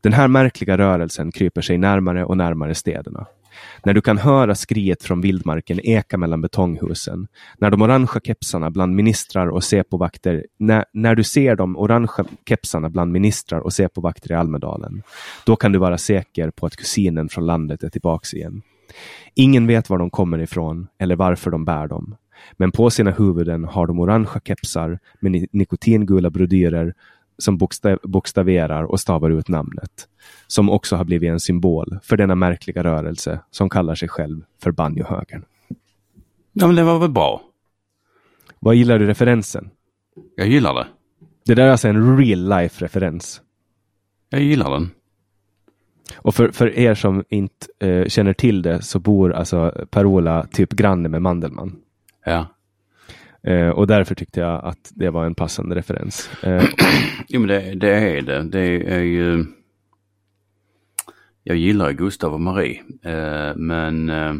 Den 0.00 0.12
här 0.12 0.28
märkliga 0.28 0.78
rörelsen 0.78 1.32
kryper 1.32 1.60
sig 1.60 1.78
närmare 1.78 2.24
och 2.24 2.36
närmare 2.36 2.74
städerna. 2.74 3.26
När 3.84 3.94
du 3.94 4.00
kan 4.00 4.18
höra 4.18 4.54
skriet 4.54 5.02
från 5.02 5.20
vildmarken 5.20 5.80
eka 5.82 6.18
mellan 6.18 6.40
betonghusen, 6.40 7.26
när 7.58 7.70
de 7.70 7.82
orangea 7.82 8.20
kepsarna 8.24 8.70
bland 8.70 8.94
ministrar 8.94 9.46
och 9.46 9.64
sepovakter, 9.64 10.46
när, 10.58 10.84
när 10.92 11.14
du 11.14 11.24
ser 11.24 11.56
de 11.56 11.76
orangea 11.76 12.24
kepsarna 12.48 12.90
bland 12.90 13.12
ministrar 13.12 13.60
och 13.60 13.72
sepovakter 13.72 14.32
i 14.32 14.34
Almedalen, 14.34 15.02
då 15.46 15.56
kan 15.56 15.72
du 15.72 15.78
vara 15.78 15.98
säker 15.98 16.50
på 16.50 16.66
att 16.66 16.76
kusinen 16.76 17.28
från 17.28 17.46
landet 17.46 17.82
är 17.82 17.88
tillbaks 17.88 18.34
igen. 18.34 18.62
Ingen 19.34 19.66
vet 19.66 19.90
var 19.90 19.98
de 19.98 20.10
kommer 20.10 20.38
ifrån 20.38 20.86
eller 20.98 21.16
varför 21.16 21.50
de 21.50 21.64
bär 21.64 21.88
dem. 21.88 22.16
Men 22.56 22.72
på 22.72 22.90
sina 22.90 23.10
huvuden 23.10 23.64
har 23.64 23.86
de 23.86 24.00
orangea 24.00 24.40
kepsar 24.44 24.98
med 25.20 25.46
nikotingula 25.52 26.30
brodyrer 26.30 26.94
som 27.38 27.58
bokstav 27.58 27.98
bokstaverar 28.02 28.82
och 28.82 29.00
stavar 29.00 29.30
ut 29.30 29.48
namnet. 29.48 30.08
Som 30.46 30.70
också 30.70 30.96
har 30.96 31.04
blivit 31.04 31.30
en 31.30 31.40
symbol 31.40 31.98
för 32.02 32.16
denna 32.16 32.34
märkliga 32.34 32.84
rörelse 32.84 33.40
som 33.50 33.68
kallar 33.68 33.94
sig 33.94 34.08
själv 34.08 34.42
för 34.62 34.70
banjohögern. 34.70 35.44
Ja, 36.52 36.66
men 36.66 36.76
det 36.76 36.84
var 36.84 36.98
väl 36.98 37.10
bra. 37.10 37.42
Vad 38.60 38.74
gillar 38.74 38.98
du 38.98 39.06
referensen? 39.06 39.70
Jag 40.36 40.48
gillar 40.48 40.74
det. 40.74 40.86
Det 41.46 41.54
där 41.54 41.66
är 41.66 41.70
alltså 41.70 41.88
en 41.88 42.18
real 42.18 42.48
life 42.48 42.84
referens. 42.84 43.40
Jag 44.30 44.42
gillar 44.42 44.70
den. 44.70 44.90
Och 46.16 46.34
för, 46.34 46.50
för 46.50 46.78
er 46.78 46.94
som 46.94 47.24
inte 47.28 47.66
eh, 47.80 48.04
känner 48.04 48.32
till 48.32 48.62
det 48.62 48.82
så 48.82 48.98
bor 48.98 49.32
alltså 49.32 49.86
Per-Ola 49.90 50.46
typ 50.52 50.72
granne 50.72 51.08
med 51.08 51.22
Mandelmann. 51.22 51.76
Ja. 52.24 52.46
Eh, 53.42 53.68
och 53.68 53.86
därför 53.86 54.14
tyckte 54.14 54.40
jag 54.40 54.64
att 54.64 54.92
det 54.94 55.10
var 55.10 55.24
en 55.24 55.34
passande 55.34 55.74
referens. 55.74 56.30
Eh, 56.42 56.64
jo 57.28 57.40
men 57.40 57.48
det, 57.48 57.74
det, 57.74 57.90
är 57.90 58.22
det. 58.22 58.42
Det 58.42 58.94
är 58.94 59.02
ju... 59.02 59.44
jag 61.42 61.56
gillar 61.56 61.92
Gustav 61.92 62.34
och 62.34 62.40
Marie, 62.40 62.82
eh, 63.02 63.56
men 63.56 64.10
eh, 64.10 64.34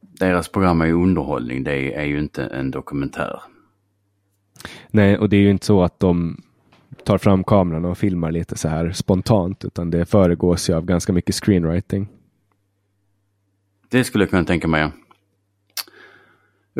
deras 0.00 0.48
program 0.48 0.80
är 0.80 0.86
ju 0.86 0.92
underhållning, 0.92 1.64
det 1.64 1.94
är 1.94 2.04
ju 2.04 2.18
inte 2.18 2.44
en 2.44 2.70
dokumentär. 2.70 3.40
Nej, 4.90 5.18
och 5.18 5.28
det 5.28 5.36
är 5.36 5.40
ju 5.40 5.50
inte 5.50 5.66
så 5.66 5.82
att 5.82 6.00
de 6.00 6.42
tar 7.04 7.18
fram 7.18 7.44
kameran 7.44 7.84
och 7.84 7.98
filmar 7.98 8.32
lite 8.32 8.58
så 8.58 8.68
här 8.68 8.92
spontant, 8.92 9.64
utan 9.64 9.90
det 9.90 10.06
föregås 10.06 10.70
ju 10.70 10.74
av 10.74 10.84
ganska 10.84 11.12
mycket 11.12 11.34
screenwriting. 11.34 12.08
Det 13.88 14.04
skulle 14.04 14.24
jag 14.24 14.30
kunna 14.30 14.44
tänka 14.44 14.68
mig. 14.68 14.90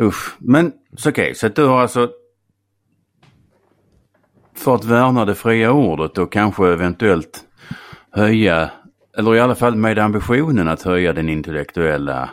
Usch, 0.01 0.35
men 0.39 0.73
okej, 0.91 1.09
okay, 1.09 1.33
så 1.33 1.47
att 1.47 1.55
du 1.55 1.65
har 1.65 1.81
alltså 1.81 2.11
för 4.55 4.75
att 4.75 4.85
värna 4.85 5.25
det 5.25 5.35
fria 5.35 5.71
ordet 5.71 6.17
och 6.17 6.31
kanske 6.31 6.67
eventuellt 6.67 7.45
höja, 8.11 8.71
eller 9.17 9.35
i 9.35 9.39
alla 9.39 9.55
fall 9.55 9.75
med 9.75 9.99
ambitionen 9.99 10.67
att 10.67 10.81
höja 10.81 11.13
den 11.13 11.29
intellektuella 11.29 12.29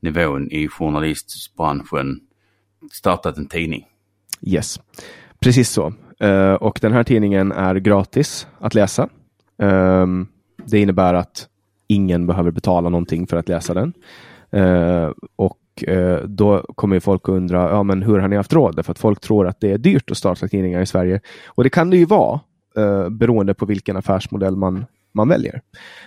nivån 0.00 0.50
i 0.50 0.68
journalistbranschen, 0.68 2.20
startat 2.92 3.36
en 3.36 3.48
tidning. 3.48 3.86
Yes, 4.42 4.80
precis 5.40 5.70
så. 5.70 5.94
Uh, 6.24 6.54
och 6.54 6.78
den 6.82 6.92
här 6.92 7.04
tidningen 7.04 7.52
är 7.52 7.74
gratis 7.74 8.46
att 8.58 8.74
läsa. 8.74 9.08
Um, 9.58 10.28
det 10.64 10.78
innebär 10.78 11.14
att 11.14 11.48
ingen 11.86 12.26
behöver 12.26 12.50
betala 12.50 12.88
någonting 12.88 13.26
för 13.26 13.36
att 13.36 13.48
läsa 13.48 13.74
den. 13.74 13.92
Uh, 14.56 15.12
och 15.36 15.58
uh, 15.88 16.18
då 16.18 16.62
kommer 16.74 17.00
folk 17.00 17.22
att 17.24 17.34
undra, 17.34 17.70
ja 17.70 17.82
men 17.82 18.02
hur 18.02 18.18
har 18.18 18.28
ni 18.28 18.36
haft 18.36 18.52
råd? 18.52 18.84
För 18.84 18.92
att 18.92 18.98
folk 18.98 19.20
tror 19.20 19.46
att 19.46 19.60
det 19.60 19.72
är 19.72 19.78
dyrt 19.78 20.10
att 20.10 20.16
starta 20.16 20.48
tidningar 20.48 20.80
i 20.80 20.86
Sverige. 20.86 21.20
Och 21.46 21.64
det 21.64 21.70
kan 21.70 21.90
det 21.90 21.96
ju 21.96 22.04
vara, 22.04 22.40
beroende 23.10 23.54
på 23.54 23.66
vilken 23.66 23.96
affärsmodell 23.96 24.56
man 24.56 24.84
man 25.16 25.28
väljer. 25.28 25.60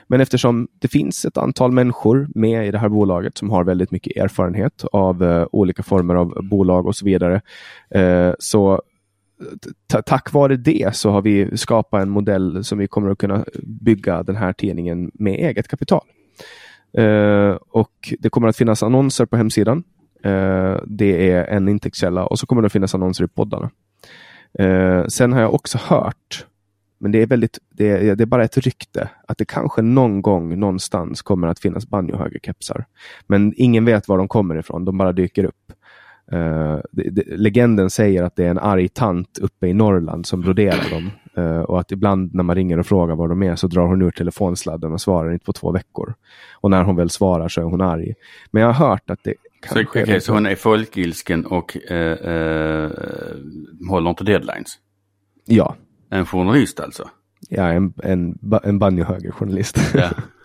Men 0.08 0.22
eftersom 0.22 0.68
det 0.80 0.88
finns 0.88 1.26
ett 1.26 1.38
antal 1.38 1.72
människor 1.72 2.28
med 2.36 2.68
i 2.68 2.72
det 2.72 2.78
här 2.78 2.90
bolaget 2.90 3.38
som 3.38 3.50
har 3.50 3.64
väldigt 3.64 3.92
mycket 3.92 4.18
erfarenhet 4.18 4.84
av 4.92 5.24
uh, 5.24 5.48
olika 5.52 5.84
former 5.84 6.16
av 6.16 6.38
bolag 6.44 6.88
och 6.88 6.96
så 6.96 7.06
vidare. 7.06 7.42
Uh, 7.96 8.34
så 8.40 8.82
tack 10.06 10.34
vare 10.34 10.56
det 10.56 10.96
så 10.96 11.12
har 11.12 11.22
vi 11.22 11.58
skapat 11.58 12.02
en 12.02 12.10
modell 12.10 12.64
som 12.64 12.78
vi 12.78 12.88
kommer 12.88 13.12
att 13.12 13.18
kunna 13.18 13.46
bygga 13.64 14.24
den 14.24 14.36
här 14.36 14.54
tidningen 14.54 15.12
med 15.14 15.34
eget 15.34 15.68
kapital. 15.68 16.04
Uh, 16.98 17.58
och 17.70 18.14
Det 18.20 18.30
kommer 18.30 18.48
att 18.48 18.58
finnas 18.58 18.84
annonser 18.84 19.26
på 19.26 19.38
hemsidan. 19.38 19.84
Eh, 20.24 20.78
det 20.86 21.32
är 21.32 21.46
en 21.46 21.68
intäktskälla 21.70 22.26
och 22.26 22.40
så 22.40 22.46
kommer 22.46 22.62
det 22.62 22.66
att 22.66 22.72
finnas 22.72 22.96
annonser 22.96 23.24
i 23.24 23.28
poddarna. 23.28 23.72
Eh, 24.60 25.06
sen 25.06 25.34
har 25.34 25.42
jag 25.42 25.54
också 25.54 25.78
hört 25.82 26.46
men 27.02 27.12
det 27.12 27.22
är, 27.22 27.28
väldigt, 27.28 27.60
det 27.70 27.90
är, 27.90 28.16
det 28.16 28.24
är 28.24 28.26
bara 28.26 28.44
ett 28.44 28.58
rykte 28.58 29.10
att 29.28 29.38
det 29.38 29.46
kanske 29.46 29.82
någon 29.82 30.22
gång 30.22 30.60
någonstans 30.60 31.22
kommer 31.22 31.48
att 31.48 31.60
finnas 31.60 31.88
banjohögerkepsar. 31.88 32.86
Men 33.28 33.54
ingen 33.56 33.86
vet 33.86 34.08
var 34.08 34.18
de 34.18 34.28
kommer 34.28 34.58
ifrån, 34.58 34.86
de 34.86 34.98
bara 34.98 35.12
dyker 35.14 35.44
upp. 35.44 35.74
Uh, 36.34 36.80
det, 36.92 37.10
det, 37.10 37.24
legenden 37.38 37.90
säger 37.90 38.24
att 38.24 38.36
det 38.36 38.46
är 38.46 38.50
en 38.50 38.60
arg 38.60 38.90
tant 38.90 39.38
uppe 39.38 39.68
i 39.68 39.74
Norrland 39.74 40.26
som 40.26 40.42
broderar 40.42 40.90
dem. 40.90 41.12
Uh, 41.38 41.62
och 41.62 41.80
att 41.80 41.92
ibland 41.92 42.36
när 42.36 42.44
man 42.44 42.56
ringer 42.56 42.80
och 42.80 42.86
frågar 42.86 43.16
var 43.16 43.28
de 43.28 43.44
är 43.44 43.56
så 43.56 43.68
drar 43.68 43.88
hon 43.88 44.02
ur 44.02 44.12
telefonsladden 44.12 44.94
och 44.94 45.02
svarar 45.02 45.34
inte 45.34 45.46
på 45.46 45.54
två 45.54 45.72
veckor. 45.72 46.14
Och 46.54 46.72
när 46.72 46.84
hon 46.84 46.96
väl 46.96 47.10
svarar 47.10 47.48
så 47.48 47.62
är 47.62 47.66
hon 47.66 47.82
arg. 47.82 48.14
Men 48.52 48.64
jag 48.64 48.74
har 48.74 48.88
hört 48.88 49.10
att 49.10 49.20
det 49.24 49.34
kanske... 49.62 49.84
Så, 49.94 50.02
okay, 50.02 50.20
så 50.20 50.34
hon 50.34 50.46
är 50.46 50.56
folkilsken 50.56 51.46
och 51.46 51.78
uh, 51.92 52.88
håller 53.90 54.10
inte 54.10 54.24
deadlines? 54.24 54.78
Ja, 55.46 55.76
en 56.10 56.26
journalist 56.26 56.80
alltså? 56.80 57.10
Ja, 57.50 57.64
en, 57.64 57.94
en, 58.04 58.38
en 58.64 58.80
banjohögerjournalist. 58.80 59.78
Ja. 59.94 60.10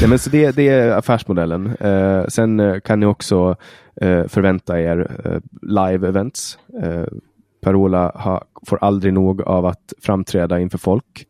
Nej, 0.00 0.08
men 0.08 0.18
så 0.18 0.30
det, 0.30 0.56
det 0.56 0.68
är 0.68 0.90
affärsmodellen. 0.90 1.76
Eh, 1.76 2.24
sen 2.28 2.60
eh, 2.60 2.80
kan 2.80 3.00
ni 3.00 3.06
också 3.06 3.56
eh, 3.96 4.26
förvänta 4.26 4.80
er 4.80 5.16
eh, 5.24 5.40
live-events. 5.62 6.58
Eh, 6.82 7.04
Per-Ola 7.60 8.40
får 8.66 8.78
aldrig 8.80 9.12
nog 9.12 9.42
av 9.42 9.66
att 9.66 9.92
framträda 10.02 10.60
inför 10.60 10.78
folk 10.78 11.26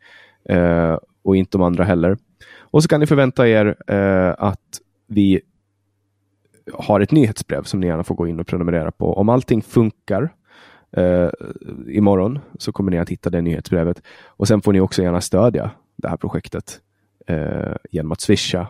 eh, 0.48 0.98
och 1.22 1.36
inte 1.36 1.58
de 1.58 1.62
andra 1.62 1.84
heller. 1.84 2.16
Och 2.58 2.82
så 2.82 2.88
kan 2.88 3.00
ni 3.00 3.06
förvänta 3.06 3.48
er 3.48 3.76
eh, 3.86 4.34
att 4.38 4.80
vi 5.06 5.40
har 6.72 7.00
ett 7.00 7.12
nyhetsbrev 7.12 7.62
som 7.62 7.80
ni 7.80 7.86
gärna 7.86 8.04
får 8.04 8.14
gå 8.14 8.26
in 8.26 8.40
och 8.40 8.46
prenumerera 8.46 8.90
på. 8.90 9.12
Om 9.14 9.28
allting 9.28 9.62
funkar 9.62 10.32
eh, 10.96 11.28
imorgon 11.88 12.38
så 12.58 12.72
kommer 12.72 12.90
ni 12.90 12.98
att 12.98 13.10
hitta 13.10 13.30
det 13.30 13.40
nyhetsbrevet. 13.40 14.02
Och 14.26 14.48
sen 14.48 14.62
får 14.62 14.72
ni 14.72 14.80
också 14.80 15.02
gärna 15.02 15.20
stödja 15.20 15.70
det 15.96 16.08
här 16.08 16.16
projektet 16.16 16.80
eh, 17.26 17.74
genom 17.90 18.12
att 18.12 18.20
swisha 18.20 18.68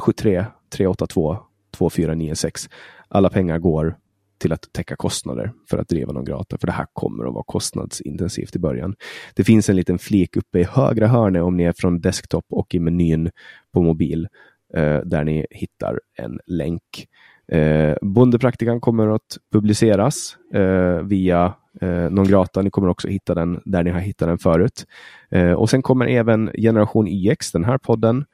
073 0.00 0.44
382 0.70 1.38
2496. 1.78 2.68
Alla 3.08 3.30
pengar 3.30 3.58
går 3.58 3.96
till 4.38 4.52
att 4.52 4.72
täcka 4.72 4.96
kostnader 4.96 5.52
för 5.70 5.78
att 5.78 5.88
driva 5.88 6.12
någon 6.12 6.24
grata, 6.24 6.58
för 6.58 6.66
det 6.66 6.72
här 6.72 6.86
kommer 6.92 7.24
att 7.24 7.34
vara 7.34 7.44
kostnadsintensivt 7.46 8.56
i 8.56 8.58
början. 8.58 8.94
Det 9.34 9.44
finns 9.44 9.68
en 9.68 9.76
liten 9.76 9.98
flik 9.98 10.36
uppe 10.36 10.58
i 10.58 10.64
högra 10.64 11.06
hörnet 11.06 11.42
om 11.42 11.56
ni 11.56 11.64
är 11.64 11.74
från 11.76 12.00
desktop 12.00 12.44
och 12.50 12.74
i 12.74 12.78
menyn 12.78 13.30
på 13.72 13.82
mobil 13.82 14.28
eh, 14.74 14.98
där 14.98 15.24
ni 15.24 15.46
hittar 15.50 16.00
en 16.18 16.40
länk. 16.46 17.08
Eh, 17.48 17.94
Bondepraktikan 18.02 18.80
kommer 18.80 19.14
att 19.14 19.38
publiceras 19.52 20.36
eh, 20.54 21.02
via 21.02 21.54
eh, 21.82 22.10
non 22.10 22.24
grata. 22.24 22.62
Ni 22.62 22.70
kommer 22.70 22.88
också 22.88 23.08
hitta 23.08 23.34
den 23.34 23.60
där 23.64 23.82
ni 23.82 23.90
har 23.90 24.00
hittat 24.00 24.28
den 24.28 24.38
förut. 24.38 24.86
Eh, 25.30 25.52
och 25.52 25.70
sen 25.70 25.82
kommer 25.82 26.06
även 26.06 26.50
Generation 26.58 27.06
IX, 27.08 27.52
den 27.52 27.64
här 27.64 27.78
podden, 27.78 28.24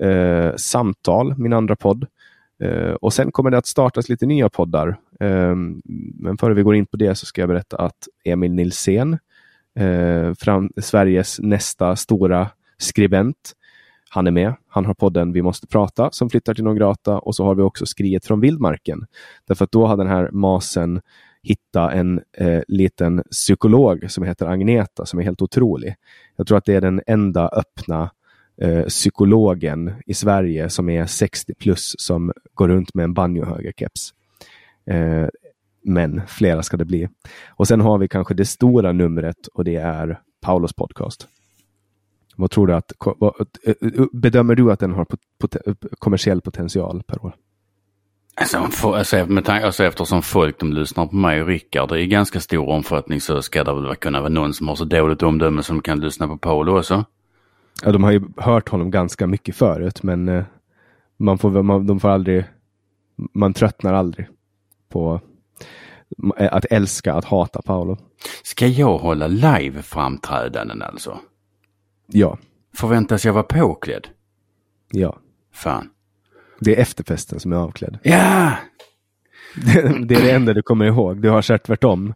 eh, 0.00 0.56
Samtal, 0.56 1.34
min 1.38 1.52
andra 1.52 1.76
podd. 1.76 2.06
Eh, 2.62 2.92
och 2.92 3.12
sen 3.12 3.32
kommer 3.32 3.50
det 3.50 3.58
att 3.58 3.66
startas 3.66 4.08
lite 4.08 4.26
nya 4.26 4.48
poddar. 4.48 4.88
Eh, 5.20 5.54
men 6.14 6.38
före 6.40 6.54
vi 6.54 6.62
går 6.62 6.74
in 6.74 6.86
på 6.86 6.96
det 6.96 7.14
så 7.14 7.26
ska 7.26 7.42
jag 7.42 7.48
berätta 7.48 7.76
att 7.76 8.08
Emil 8.24 8.54
Nilsén, 8.54 9.18
eh, 9.78 10.34
fram, 10.34 10.70
Sveriges 10.76 11.38
nästa 11.40 11.96
stora 11.96 12.48
skribent, 12.78 13.54
han 14.10 14.26
är 14.26 14.30
med. 14.30 14.54
Han 14.68 14.86
har 14.86 14.94
podden 14.94 15.32
Vi 15.32 15.42
måste 15.42 15.66
prata 15.66 16.10
som 16.10 16.30
flyttar 16.30 16.54
till 16.54 16.64
Nongrata 16.64 17.18
och 17.18 17.34
så 17.34 17.44
har 17.44 17.54
vi 17.54 17.62
också 17.62 17.86
Skriet 17.86 18.26
från 18.26 18.40
vildmarken. 18.40 19.06
Därför 19.46 19.64
att 19.64 19.72
då 19.72 19.86
har 19.86 19.96
den 19.96 20.06
här 20.06 20.30
masen 20.30 21.00
hitta 21.42 21.92
en 21.92 22.20
eh, 22.32 22.62
liten 22.68 23.22
psykolog 23.30 24.10
som 24.10 24.24
heter 24.24 24.46
Agneta 24.46 25.06
som 25.06 25.18
är 25.18 25.24
helt 25.24 25.42
otrolig. 25.42 25.94
Jag 26.36 26.46
tror 26.46 26.58
att 26.58 26.64
det 26.64 26.74
är 26.74 26.80
den 26.80 27.02
enda 27.06 27.48
öppna 27.48 28.10
eh, 28.60 28.84
psykologen 28.84 29.92
i 30.06 30.14
Sverige 30.14 30.70
som 30.70 30.88
är 30.88 31.06
60 31.06 31.54
plus 31.54 31.94
som 31.98 32.32
går 32.54 32.68
runt 32.68 32.94
med 32.94 33.04
en 33.04 33.14
banjohögerkeps. 33.14 34.14
Eh, 34.86 35.26
men 35.82 36.22
flera 36.26 36.62
ska 36.62 36.76
det 36.76 36.84
bli. 36.84 37.08
Och 37.48 37.68
sen 37.68 37.80
har 37.80 37.98
vi 37.98 38.08
kanske 38.08 38.34
det 38.34 38.44
stora 38.44 38.92
numret 38.92 39.46
och 39.46 39.64
det 39.64 39.76
är 39.76 40.20
Paulos 40.40 40.72
podcast. 40.72 41.28
Vad 42.36 42.50
tror 42.50 42.66
du 42.66 42.74
att, 42.74 42.92
vad, 42.98 43.34
eh, 43.64 43.74
eh, 43.80 44.04
bedömer 44.12 44.54
du 44.54 44.72
att 44.72 44.80
den 44.80 44.92
har 44.92 45.04
pot, 45.04 45.20
pot, 45.38 45.56
eh, 45.66 45.74
kommersiell 45.98 46.40
potential 46.40 47.02
per 47.06 47.24
år? 47.24 47.34
Alltså, 48.40 48.86
alltså, 48.86 49.26
med 49.26 49.48
alltså 49.48 49.84
eftersom 49.84 50.22
folk 50.22 50.60
de 50.60 50.72
lyssnar 50.72 51.06
på 51.06 51.16
mig 51.16 51.42
och 51.42 51.48
Rickard 51.48 51.92
i 51.92 52.06
ganska 52.06 52.40
stor 52.40 52.68
omfattning 52.68 53.20
så 53.20 53.42
ska 53.42 53.64
det 53.64 53.74
väl 53.74 53.96
kunna 53.96 54.20
vara 54.20 54.28
någon 54.28 54.54
som 54.54 54.68
har 54.68 54.76
så 54.76 54.84
dåligt 54.84 55.22
omdöme 55.22 55.62
som 55.62 55.82
kan 55.82 56.00
lyssna 56.00 56.28
på 56.28 56.36
Paolo 56.36 56.78
också. 56.78 57.04
Ja, 57.82 57.92
de 57.92 58.04
har 58.04 58.10
ju 58.10 58.22
hört 58.36 58.68
honom 58.68 58.90
ganska 58.90 59.26
mycket 59.26 59.56
förut 59.56 60.02
men 60.02 60.28
eh, 60.28 60.44
man 61.16 61.38
får, 61.38 61.62
man, 61.62 61.86
de 61.86 62.00
får 62.00 62.08
aldrig, 62.08 62.44
man 63.32 63.54
tröttnar 63.54 63.94
aldrig 63.94 64.28
på 64.88 65.20
eh, 66.38 66.48
att 66.52 66.64
älska 66.64 67.14
att 67.14 67.24
hata 67.24 67.62
Paolo. 67.62 67.96
Ska 68.42 68.66
jag 68.66 68.98
hålla 68.98 69.26
live-framträdanden 69.26 70.82
alltså? 70.82 71.18
Ja. 72.06 72.38
Förväntas 72.76 73.24
jag 73.24 73.32
vara 73.32 73.42
påklädd? 73.42 74.08
Ja. 74.90 75.18
Fan. 75.52 75.90
Det 76.60 76.76
är 76.76 76.80
efterfesten 76.80 77.40
som 77.40 77.52
är 77.52 77.56
avklädd. 77.56 77.98
Ja! 78.02 78.52
Det, 79.54 79.82
det 80.08 80.14
är 80.14 80.22
det 80.22 80.30
enda 80.30 80.52
du 80.52 80.62
kommer 80.62 80.84
ihåg. 80.84 81.22
Du 81.22 81.30
har 81.30 81.42
kört 81.42 81.62
tvärtom. 81.62 82.14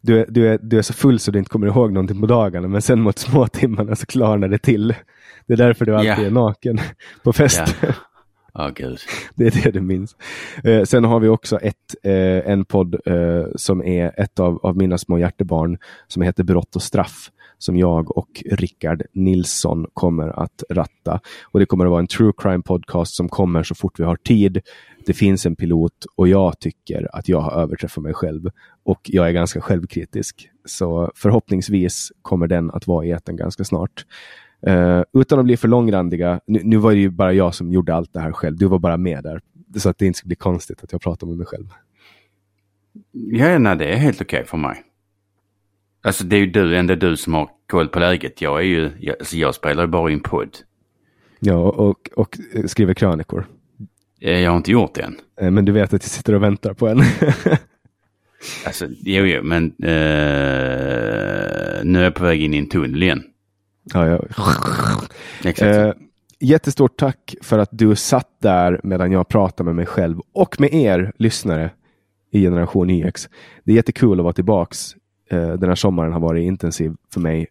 Du 0.00 0.24
du, 0.28 0.48
är, 0.48 0.58
du 0.62 0.78
är 0.78 0.82
så 0.82 0.92
full 0.92 1.18
så 1.18 1.30
du 1.30 1.38
inte 1.38 1.48
kommer 1.48 1.66
ihåg 1.66 1.92
någonting 1.92 2.20
på 2.20 2.26
dagarna, 2.26 2.68
men 2.68 2.82
sen 2.82 3.00
mot 3.00 3.18
småtimmarna 3.18 3.96
så 3.96 4.06
klarnar 4.06 4.48
det 4.48 4.58
till. 4.58 4.94
Det 5.46 5.52
är 5.52 5.56
därför 5.56 5.84
du 5.84 5.96
alltid 5.96 6.24
ja. 6.24 6.26
är 6.26 6.30
naken 6.30 6.78
på 7.22 7.32
fest. 7.32 7.76
Ja. 7.80 7.88
Oh, 8.54 8.70
Det 9.34 9.46
är 9.46 9.62
det 9.64 9.70
du 9.70 9.80
minns. 9.80 10.16
Eh, 10.64 10.82
sen 10.82 11.04
har 11.04 11.20
vi 11.20 11.28
också 11.28 11.58
ett, 11.58 11.94
eh, 12.02 12.50
en 12.50 12.64
podd 12.64 12.94
eh, 13.06 13.44
som 13.56 13.84
är 13.84 14.20
ett 14.20 14.40
av, 14.40 14.58
av 14.62 14.76
mina 14.76 14.98
små 14.98 15.18
hjärtebarn 15.18 15.78
som 16.08 16.22
heter 16.22 16.44
Brott 16.44 16.76
och 16.76 16.82
straff 16.82 17.30
som 17.62 17.76
jag 17.76 18.16
och 18.16 18.42
Rickard 18.50 19.02
Nilsson 19.12 19.86
kommer 19.94 20.28
att 20.28 20.62
ratta. 20.70 21.20
Och 21.42 21.60
Det 21.60 21.66
kommer 21.66 21.84
att 21.84 21.90
vara 21.90 22.00
en 22.00 22.06
true 22.06 22.32
crime 22.36 22.62
podcast 22.62 23.14
som 23.14 23.28
kommer 23.28 23.62
så 23.62 23.74
fort 23.74 24.00
vi 24.00 24.04
har 24.04 24.16
tid. 24.16 24.60
Det 25.06 25.12
finns 25.12 25.46
en 25.46 25.56
pilot 25.56 26.04
och 26.16 26.28
jag 26.28 26.58
tycker 26.60 27.16
att 27.16 27.28
jag 27.28 27.40
har 27.40 27.62
överträffat 27.62 28.02
mig 28.02 28.14
själv 28.14 28.50
och 28.84 29.00
jag 29.04 29.28
är 29.28 29.32
ganska 29.32 29.60
självkritisk. 29.60 30.48
Så 30.64 31.12
förhoppningsvis 31.14 32.12
kommer 32.22 32.46
den 32.46 32.70
att 32.70 32.86
vara 32.86 33.06
i 33.06 33.10
etern 33.10 33.36
ganska 33.36 33.64
snart. 33.64 34.04
Uh, 34.68 35.02
utan 35.12 35.38
att 35.38 35.44
bli 35.44 35.56
för 35.56 35.68
långrandiga, 35.68 36.40
nu, 36.46 36.60
nu, 36.64 36.76
var 36.76 36.92
det 36.92 36.98
ju 36.98 37.10
bara 37.10 37.32
jag 37.32 37.54
som 37.54 37.72
gjorde 37.72 37.94
allt 37.94 38.12
det 38.12 38.20
här 38.20 38.32
själv. 38.32 38.56
Du 38.56 38.66
var 38.66 38.78
bara 38.78 38.96
med 38.96 39.24
där. 39.24 39.40
Så 39.76 39.88
att 39.88 39.98
det 39.98 40.06
inte 40.06 40.18
ska 40.18 40.26
bli 40.26 40.36
konstigt 40.36 40.84
att 40.84 40.92
jag 40.92 41.00
pratar 41.00 41.26
med 41.26 41.36
mig 41.36 41.46
själv. 41.46 41.66
Ja, 43.12 43.58
nej, 43.58 43.76
det 43.76 43.84
är 43.84 43.96
helt 43.96 44.20
okej 44.20 44.38
okay 44.38 44.48
för 44.48 44.56
mig. 44.56 44.82
Alltså 46.02 46.24
det 46.24 46.36
är 46.36 46.40
ju 46.40 46.46
du, 46.46 46.76
ändå 46.76 46.94
du 46.94 47.16
som 47.16 47.34
har 47.34 47.50
koll 47.66 47.88
på 47.88 47.98
läget. 47.98 48.40
Jag 48.40 48.58
är 48.58 48.64
ju, 48.64 48.90
jag, 49.00 49.16
alltså, 49.18 49.36
jag 49.36 49.54
spelar 49.54 49.82
ju 49.82 49.88
bara 49.88 50.10
i 50.10 50.14
en 50.14 50.20
podd. 50.20 50.56
Ja, 51.40 51.56
och, 51.56 52.10
och 52.16 52.38
skriver 52.66 52.94
krönikor. 52.94 53.46
Eh, 54.20 54.40
jag 54.40 54.50
har 54.50 54.56
inte 54.56 54.70
gjort 54.70 54.94
det 54.94 55.02
än. 55.02 55.16
Eh, 55.40 55.50
men 55.50 55.64
du 55.64 55.72
vet 55.72 55.94
att 55.94 56.02
jag 56.04 56.10
sitter 56.10 56.34
och 56.34 56.42
väntar 56.42 56.74
på 56.74 56.88
en. 56.88 56.98
alltså, 58.66 58.86
jo, 58.90 59.24
jo, 59.24 59.42
men 59.42 59.64
uh, 59.64 59.70
nu 61.84 61.98
är 61.98 62.02
jag 62.02 62.14
på 62.14 62.24
väg 62.24 62.42
in 62.42 62.54
i 62.54 62.58
en 62.58 62.68
tunnel 62.68 63.02
igen. 63.02 63.22
Ja, 63.84 64.06
ja. 64.06 64.24
Exakt. 65.44 65.76
Uh, 65.76 65.92
jättestort 66.40 66.96
tack 66.96 67.34
för 67.42 67.58
att 67.58 67.68
du 67.72 67.96
satt 67.96 68.28
där 68.38 68.80
medan 68.84 69.12
jag 69.12 69.28
pratade 69.28 69.64
med 69.64 69.74
mig 69.74 69.86
själv 69.86 70.20
och 70.32 70.60
med 70.60 70.74
er 70.74 71.12
lyssnare 71.16 71.70
i 72.30 72.40
Generation 72.40 72.90
YX. 72.90 73.28
Det 73.64 73.72
är 73.72 73.76
jättekul 73.76 74.20
att 74.20 74.24
vara 74.24 74.32
tillbaks. 74.32 74.96
Uh, 75.32 75.52
den 75.52 75.68
här 75.68 75.74
sommaren 75.74 76.12
har 76.12 76.20
varit 76.20 76.44
intensiv 76.44 76.92
för 77.12 77.20
mig 77.20 77.46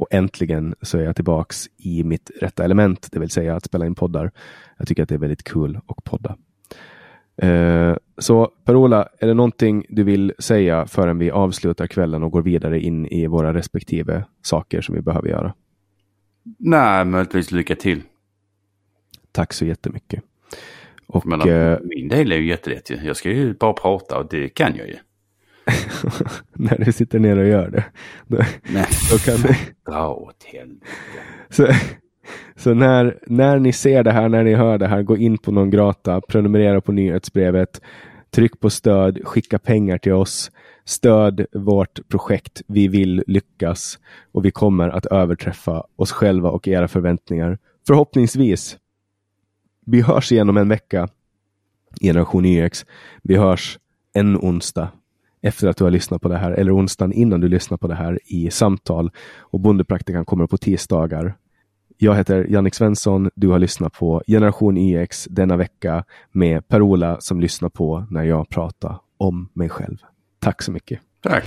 och 0.00 0.06
äntligen 0.10 0.74
så 0.82 0.98
är 0.98 1.02
jag 1.02 1.16
tillbaks 1.16 1.68
i 1.76 2.04
mitt 2.04 2.30
rätta 2.40 2.64
element, 2.64 3.08
det 3.12 3.18
vill 3.18 3.30
säga 3.30 3.56
att 3.56 3.64
spela 3.64 3.86
in 3.86 3.94
poddar. 3.94 4.30
Jag 4.78 4.88
tycker 4.88 5.02
att 5.02 5.08
det 5.08 5.14
är 5.14 5.18
väldigt 5.18 5.44
kul 5.44 5.80
att 5.86 6.04
podda. 6.04 6.36
Uh, 7.42 7.96
så 8.18 8.52
Per-Ola, 8.64 9.08
är 9.18 9.26
det 9.26 9.34
någonting 9.34 9.86
du 9.88 10.04
vill 10.04 10.32
säga 10.38 10.86
förrän 10.86 11.18
vi 11.18 11.30
avslutar 11.30 11.86
kvällen 11.86 12.22
och 12.22 12.32
går 12.32 12.42
vidare 12.42 12.80
in 12.80 13.06
i 13.06 13.26
våra 13.26 13.54
respektive 13.54 14.24
saker 14.42 14.80
som 14.80 14.94
vi 14.94 15.02
behöver 15.02 15.28
göra? 15.28 15.54
Nej, 16.58 17.04
möjligtvis 17.04 17.50
lycka 17.50 17.76
till. 17.76 18.02
Tack 19.32 19.52
så 19.52 19.64
jättemycket. 19.64 20.22
Och, 21.06 21.26
Men, 21.26 21.48
uh, 21.48 21.78
min 21.82 22.08
del 22.08 22.32
är 22.32 22.36
ju 22.36 22.48
jättelätt. 22.48 22.90
Jag 22.90 23.16
ska 23.16 23.30
ju 23.30 23.54
bara 23.54 23.72
prata 23.72 24.18
och 24.18 24.28
det 24.30 24.48
kan 24.48 24.76
jag 24.76 24.88
ju. 24.88 24.96
när 26.52 26.78
du 26.84 26.92
sitter 26.92 27.18
ner 27.18 27.38
och 27.38 27.46
gör 27.46 27.70
det. 27.70 27.84
Då, 28.26 28.36
Nej, 28.72 28.86
då 29.10 29.18
kan 29.18 29.36
du... 29.36 29.54
dra 29.92 30.14
åt 30.14 30.44
helvete. 30.44 30.86
Så, 31.48 31.66
så 32.56 32.74
när, 32.74 33.18
när 33.26 33.58
ni 33.58 33.72
ser 33.72 34.04
det 34.04 34.12
här, 34.12 34.28
när 34.28 34.44
ni 34.44 34.54
hör 34.54 34.78
det 34.78 34.86
här, 34.86 35.02
gå 35.02 35.16
in 35.16 35.38
på 35.38 35.52
någon 35.52 35.70
grata, 35.70 36.20
prenumerera 36.20 36.80
på 36.80 36.92
nyhetsbrevet, 36.92 37.80
tryck 38.30 38.60
på 38.60 38.70
stöd, 38.70 39.18
skicka 39.24 39.58
pengar 39.58 39.98
till 39.98 40.12
oss, 40.12 40.50
stöd 40.84 41.46
vårt 41.52 42.08
projekt. 42.08 42.62
Vi 42.66 42.88
vill 42.88 43.24
lyckas 43.26 43.98
och 44.32 44.44
vi 44.44 44.50
kommer 44.50 44.88
att 44.88 45.06
överträffa 45.06 45.84
oss 45.96 46.12
själva 46.12 46.50
och 46.50 46.68
era 46.68 46.88
förväntningar. 46.88 47.58
Förhoppningsvis. 47.86 48.76
Vi 49.86 50.00
hörs 50.00 50.32
igen 50.32 50.48
om 50.48 50.56
en 50.56 50.68
vecka. 50.68 51.08
Generation 52.00 52.44
YX. 52.44 52.86
Vi 53.22 53.36
hörs 53.36 53.78
en 54.12 54.36
onsdag 54.36 54.88
efter 55.42 55.68
att 55.68 55.76
du 55.76 55.84
har 55.84 55.90
lyssnat 55.90 56.22
på 56.22 56.28
det 56.28 56.36
här, 56.36 56.52
eller 56.52 56.76
onsdagen 56.76 57.12
innan 57.12 57.40
du 57.40 57.48
lyssnar 57.48 57.78
på 57.78 57.88
det 57.88 57.94
här 57.94 58.18
i 58.26 58.50
samtal. 58.50 59.10
Och 59.38 59.60
Bondepraktikan 59.60 60.24
kommer 60.24 60.46
på 60.46 60.56
tisdagar. 60.56 61.34
Jag 62.02 62.14
heter 62.14 62.46
Jannik 62.50 62.74
Svensson. 62.74 63.30
Du 63.34 63.48
har 63.48 63.58
lyssnat 63.58 63.92
på 63.92 64.22
Generation 64.26 64.76
YX 64.76 65.24
denna 65.30 65.56
vecka 65.56 66.04
med 66.32 66.68
Per-Ola 66.68 67.16
som 67.20 67.40
lyssnar 67.40 67.68
på 67.68 68.06
när 68.10 68.24
jag 68.24 68.48
pratar 68.48 68.98
om 69.18 69.48
mig 69.52 69.68
själv. 69.68 69.96
Tack 70.38 70.62
så 70.62 70.72
mycket. 70.72 71.00
Tack. 71.22 71.44